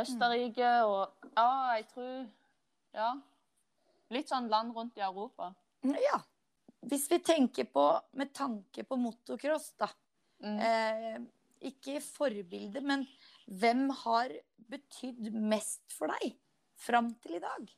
Østerrike 0.01 0.69
og 0.85 1.29
Ja, 1.37 1.49
jeg 1.77 1.87
tror 1.93 2.27
Ja. 2.97 3.11
Litt 4.15 4.31
sånn 4.31 4.49
land 4.49 4.73
rundt 4.77 4.97
i 4.97 5.05
Europa. 5.05 5.51
Ja. 5.83 6.21
Hvis 6.87 7.09
vi 7.11 7.19
tenker 7.19 7.67
på, 7.67 7.85
med 8.13 8.31
tanke 8.35 8.85
på 8.87 8.97
motocross, 8.97 9.73
da. 9.81 9.89
Mm. 10.45 10.59
Eh, 10.63 11.17
ikke 11.67 12.01
forbilde, 12.05 12.81
men 12.81 13.03
hvem 13.47 13.89
har 14.05 14.31
betydd 14.71 15.33
mest 15.35 15.83
for 15.97 16.13
deg 16.15 16.37
fram 16.79 17.11
til 17.25 17.39
i 17.39 17.43
dag? 17.43 17.73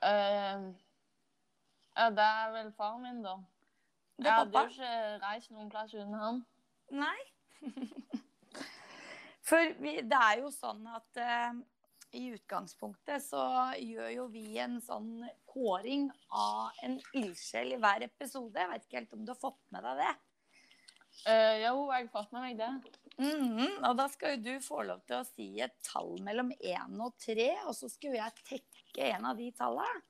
Uh, 0.00 0.68
ja, 1.96 2.10
det 2.16 2.26
er 2.26 2.52
vel 2.58 2.70
faren 2.76 3.02
min, 3.06 3.24
da. 3.24 3.38
Det 4.20 4.30
er 4.30 4.38
hadde 4.42 4.52
pappa? 4.52 4.68
ikke 4.68 5.18
reist 5.24 5.52
noen 5.54 5.70
plass 5.72 5.94
uten 5.96 6.16
han. 6.20 6.40
Nei. 6.92 7.18
For 9.50 9.74
vi, 9.82 9.96
det 10.06 10.22
er 10.30 10.42
jo 10.44 10.50
sånn 10.54 10.84
at 10.90 11.20
uh, 11.20 11.60
i 12.16 12.26
utgangspunktet 12.34 13.22
så 13.24 13.42
gjør 13.78 14.10
jo 14.14 14.26
vi 14.32 14.58
en 14.62 14.78
sånn 14.82 15.24
kåring 15.50 16.08
av 16.30 16.82
en 16.86 16.98
ildsjel 17.18 17.74
i 17.76 17.80
hver 17.82 18.06
episode. 18.06 18.58
Jeg 18.58 18.70
vet 18.72 18.86
ikke 18.86 19.00
helt 19.00 19.16
om 19.16 19.24
du 19.24 19.32
har 19.34 19.40
fått 19.40 19.62
med 19.74 19.86
deg 19.86 20.04
det? 20.04 20.12
Uh, 21.26 21.56
jo, 21.60 21.72
jeg 21.90 22.06
har 22.06 22.12
fått 22.12 22.34
med 22.36 22.46
meg 22.46 22.60
det. 22.60 22.70
Mhm, 23.20 23.82
og 23.84 23.96
da 23.98 24.06
skal 24.08 24.36
jo 24.36 24.44
du 24.46 24.64
få 24.64 24.84
lov 24.88 25.02
til 25.08 25.18
å 25.18 25.26
si 25.28 25.48
et 25.60 25.74
tall 25.84 26.14
mellom 26.24 26.52
én 26.56 27.02
og 27.04 27.18
tre, 27.20 27.50
og 27.66 27.74
så 27.76 27.90
skulle 27.92 28.20
jeg 28.20 28.46
tekke 28.46 29.10
en 29.10 29.26
av 29.32 29.40
de 29.40 29.50
tallene. 29.58 30.06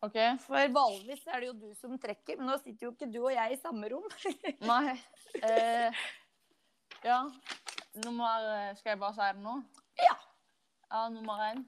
OK? 0.00 0.16
For 0.46 0.72
vanligvis 0.72 1.26
er 1.28 1.42
det 1.42 1.50
jo 1.50 1.56
du 1.60 1.68
som 1.76 1.98
trekker, 2.00 2.38
men 2.38 2.48
nå 2.48 2.56
sitter 2.62 2.88
jo 2.88 2.92
ikke 2.94 3.08
du 3.12 3.20
og 3.20 3.34
jeg 3.34 3.56
i 3.56 3.60
samme 3.60 3.90
rom. 3.92 4.06
Nei. 4.70 4.96
Eh, 5.44 6.00
ja. 7.04 7.20
Nummer 8.04 8.46
eh, 8.54 8.70
Skal 8.78 8.94
jeg 8.94 9.00
bare 9.00 9.16
si 9.16 9.28
det 9.28 9.44
nå? 9.44 9.56
Ja. 10.00 10.16
Ja, 10.90 11.04
nummer 11.12 11.42
én. 11.50 11.62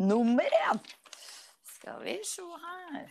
Nummer 0.00 0.56
én. 0.64 0.80
Skal 1.76 2.00
vi 2.02 2.16
se 2.26 2.42
her. 2.64 3.04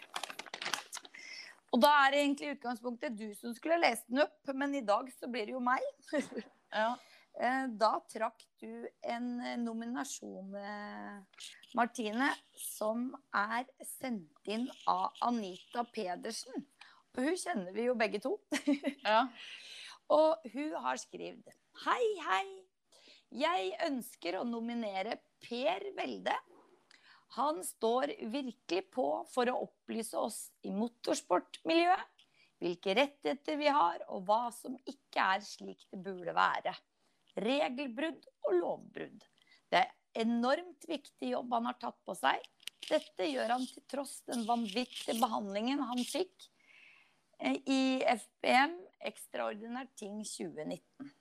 Og 1.74 1.82
da 1.82 1.90
er 2.04 2.14
det 2.14 2.20
egentlig 2.24 2.50
i 2.50 2.56
utgangspunktet 2.58 3.16
du 3.18 3.30
som 3.38 3.54
skulle 3.56 3.80
lese 3.82 4.04
den 4.10 4.26
opp, 4.26 4.52
men 4.54 4.76
i 4.78 4.84
dag 4.86 5.08
så 5.16 5.30
blir 5.32 5.48
det 5.50 5.58
jo 5.58 5.64
meg. 5.64 5.86
Ja. 6.74 6.96
Eh, 7.34 7.67
Da 7.82 7.93
trakk 8.12 8.43
du 8.62 8.86
en 9.02 9.39
eh, 9.41 9.58
nominasjon, 9.58 10.54
eh, 10.56 11.48
Martine, 11.74 12.30
som 12.54 13.08
er 13.34 13.65
sendt 13.96 14.54
inn 14.54 14.67
av 14.89 15.17
Anita 15.26 15.84
Pedersen. 15.89 16.67
Og 17.13 17.26
hun 17.26 17.38
kjenner 17.38 17.74
vi 17.74 17.88
jo 17.88 17.98
begge 17.98 18.22
to. 18.22 18.36
ja. 19.08 19.26
Og 20.13 20.46
hun 20.54 20.74
har 20.84 21.00
skrevet 21.02 21.58
Hei, 21.86 22.04
hei. 22.28 22.46
Jeg 23.34 23.72
ønsker 23.88 24.38
å 24.38 24.46
nominere 24.46 25.17
Per 25.41 25.88
Velde. 25.98 26.36
Han 27.34 27.63
står 27.65 28.13
virkelig 28.30 28.84
på 28.93 29.08
for 29.34 29.50
å 29.50 29.63
opplyse 29.65 30.19
oss 30.22 30.52
i 30.62 30.74
motorsportmiljøet. 30.74 32.10
Hvilke 32.62 32.93
rettigheter 32.96 33.58
vi 33.60 33.72
har, 33.74 34.06
og 34.13 34.22
hva 34.30 34.52
som 34.54 34.78
ikke 34.88 35.26
er 35.34 35.41
slik 35.43 35.82
det 35.89 35.98
burde 36.06 36.36
være. 36.38 36.76
Regelbrudd 37.39 38.28
og 38.46 38.58
lovbrudd. 38.60 39.24
Det 39.72 39.82
er 39.82 40.24
enormt 40.24 40.86
viktig 40.89 41.34
jobb 41.34 41.54
han 41.56 41.69
har 41.72 41.80
tatt 41.82 42.00
på 42.06 42.15
seg. 42.17 42.41
Dette 42.84 43.28
gjør 43.30 43.56
han 43.56 43.65
til 43.69 43.86
tross 43.89 44.19
den 44.28 44.43
vanvittige 44.48 45.17
behandlingen 45.22 45.82
han 45.88 46.02
fikk 46.06 46.50
eh, 47.39 47.58
i 47.63 47.84
FBM 48.04 48.76
Ekstraordinær 49.04 49.89
ting 50.00 50.22
2019. 50.28 51.12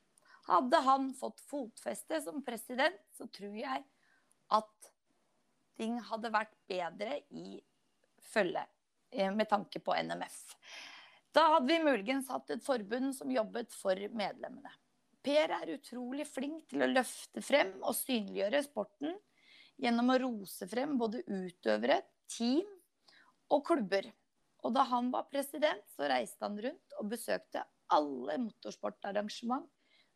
Hadde 0.46 0.81
han 0.85 1.11
fått 1.14 1.40
fotfeste 1.46 2.18
som 2.25 2.42
president, 2.44 2.98
så 3.14 3.29
tror 3.31 3.55
jeg 3.57 3.85
at 4.53 4.92
ting 5.79 5.98
hadde 6.11 6.33
vært 6.35 6.55
bedre 6.70 7.20
i 7.31 7.61
følge 8.33 8.64
eh, 9.11 9.31
med 9.35 9.48
tanke 9.51 9.81
på 9.83 9.94
NMF. 10.03 10.38
Da 11.33 11.46
hadde 11.55 11.70
vi 11.70 11.83
muligens 11.83 12.29
hatt 12.31 12.51
et 12.53 12.64
forbund 12.64 13.14
som 13.16 13.31
jobbet 13.33 13.72
for 13.75 13.96
medlemmene. 14.12 14.75
Per 15.22 15.52
er 15.54 15.74
utrolig 15.76 16.26
flink 16.26 16.64
til 16.70 16.82
å 16.82 16.90
løfte 16.90 17.42
frem 17.44 17.76
og 17.80 17.94
synliggjøre 17.94 18.62
sporten 18.66 19.14
gjennom 19.82 20.11
å 20.11 20.18
rose 20.22 20.66
frem 20.70 20.96
både 20.98 21.22
utøvere, 21.28 22.00
team 22.30 22.66
og 23.52 23.62
klubber. 23.68 24.08
Og 24.62 24.74
da 24.74 24.85
han 24.90 25.11
var 25.14 25.28
president, 25.30 25.82
så 25.94 26.08
reiste 26.11 26.42
han 26.42 26.58
rundt 26.64 26.98
og 26.98 27.08
besøkte 27.11 27.64
alle 27.92 28.38
motorsportarrangement. 28.44 29.68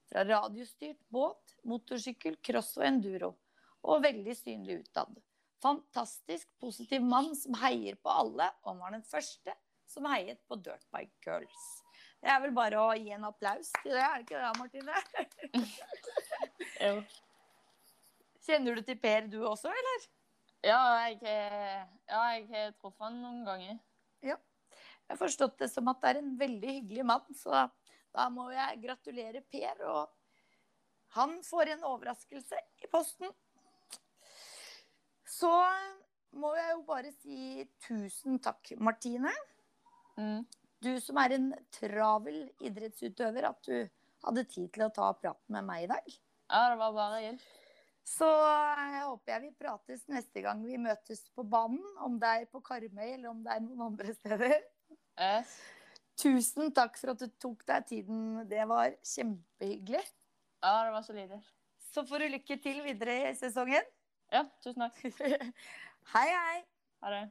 Fra 0.07 0.23
radiostyrt 0.23 1.01
båt, 1.11 1.57
motorsykkel, 1.67 2.37
cross 2.39 2.77
og 2.79 2.87
enduro. 2.87 3.33
Og 3.87 4.05
veldig 4.05 4.37
synlig 4.39 4.85
utad. 4.85 5.17
Fantastisk 5.63 6.51
positiv 6.63 7.03
mann 7.03 7.33
som 7.39 7.59
heier 7.63 7.99
på 7.99 8.13
alle, 8.13 8.51
og 8.63 8.71
han 8.71 8.85
var 8.85 8.95
den 8.95 9.07
første 9.07 9.55
som 9.91 10.07
heiet 10.11 10.43
på 10.47 10.59
Dirtbike 10.63 11.27
Girls. 11.27 11.86
Det 12.27 12.33
er 12.35 12.41
vel 12.43 12.55
bare 12.57 12.79
å 12.83 12.95
gi 12.99 13.13
en 13.15 13.25
applaus 13.29 13.69
til 13.85 13.93
det, 13.95 14.03
er 14.03 14.15
det 14.19 14.25
ikke 14.25 14.41
det, 14.43 14.49
Martine? 14.59 14.95
Jo. 16.83 16.97
Kjenner 18.43 18.75
du 18.75 18.83
til 18.89 18.99
Per 18.99 19.29
du 19.31 19.37
også, 19.47 19.71
eller? 19.71 20.09
Ja, 20.67 20.81
jeg 21.05 21.21
ja, 21.23 22.25
jeg 22.35 22.49
har 22.51 22.75
truffet 22.81 23.07
han 23.07 23.21
noen 23.23 23.45
ganger. 23.47 23.79
Ja. 24.27 24.35
Jeg 24.75 25.13
har 25.13 25.21
forstått 25.21 25.55
det 25.63 25.71
som 25.71 25.87
at 25.93 26.03
det 26.03 26.11
er 26.11 26.21
en 26.25 26.35
veldig 26.41 26.75
hyggelig 26.81 27.07
mann, 27.07 27.39
så 27.39 27.69
da 28.11 28.27
må 28.35 28.49
jeg 28.51 28.83
gratulere 28.83 29.47
Per. 29.47 29.87
Og 29.87 30.11
han 31.21 31.39
får 31.47 31.77
en 31.77 31.89
overraskelse 31.93 32.59
i 32.83 32.91
posten. 32.91 33.31
Så 35.31 35.55
må 36.35 36.57
jeg 36.59 36.75
jo 36.75 36.85
bare 36.91 37.15
si 37.23 37.69
tusen 37.87 38.43
takk, 38.43 38.75
Martine. 38.83 39.31
Mm. 40.19 40.43
Du 40.85 40.93
som 41.01 41.19
er 41.23 41.37
en 41.37 41.53
travel 41.73 42.43
idrettsutøver, 42.65 43.49
at 43.49 43.69
du 43.69 43.77
hadde 44.27 44.45
tid 44.51 44.69
til 44.75 44.87
å 44.87 44.93
ta 44.95 45.13
praten 45.17 45.57
med 45.57 45.65
meg 45.69 45.87
i 45.87 45.89
dag. 45.91 46.11
Ja, 46.51 46.67
det 46.73 46.81
var 46.81 46.93
bare 46.97 47.23
hjelp. 47.25 47.47
Så 48.07 48.27
jeg 48.29 49.01
håper 49.03 49.33
jeg 49.33 49.43
vi 49.43 49.49
prates 49.59 50.05
neste 50.07 50.43
gang 50.45 50.61
vi 50.63 50.77
møtes 50.79 51.25
på 51.35 51.43
banen. 51.43 51.83
Om 52.07 52.21
det 52.23 52.35
er 52.43 52.45
på 52.51 52.63
Karmøy 52.63 53.09
eller 53.09 53.33
om 53.33 53.41
det 53.43 53.57
er 53.57 53.65
noen 53.65 53.89
andre 53.89 54.15
steder. 54.15 54.61
Yes. 55.19 55.57
Tusen 56.17 56.71
takk 56.77 57.01
for 57.01 57.17
at 57.17 57.25
du 57.25 57.27
tok 57.43 57.67
deg 57.67 57.89
tiden. 57.91 58.23
Det 58.49 58.63
var 58.71 58.95
kjempehyggelig. 59.03 60.05
Ja, 60.63 60.77
det 60.87 60.95
var 60.95 61.03
så 61.09 61.17
lite. 61.17 61.41
Så 61.91 62.07
får 62.07 62.23
du 62.23 62.29
lykke 62.37 62.61
til 62.63 62.81
videre 62.87 63.19
i 63.33 63.35
sesongen. 63.39 63.91
Ja, 64.33 64.47
tusen 64.63 64.87
takk. 64.87 65.03
Hei, 66.15 66.29
hei. 66.31 66.59
Ha 67.03 67.11
det. 67.11 67.27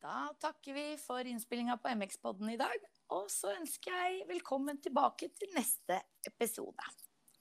Da 0.00 0.30
takker 0.40 0.74
vi 0.74 0.84
for 0.96 1.28
innspillinga 1.28 1.76
på 1.76 1.92
MX-podden 1.92 2.48
i 2.54 2.56
dag. 2.60 2.88
Og 3.12 3.28
så 3.32 3.52
ønsker 3.52 3.92
jeg 3.92 4.24
velkommen 4.30 4.80
tilbake 4.80 5.28
til 5.36 5.52
neste 5.52 6.00
episode. 6.30 6.88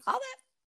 Ha 0.08 0.20
det! 0.26 0.49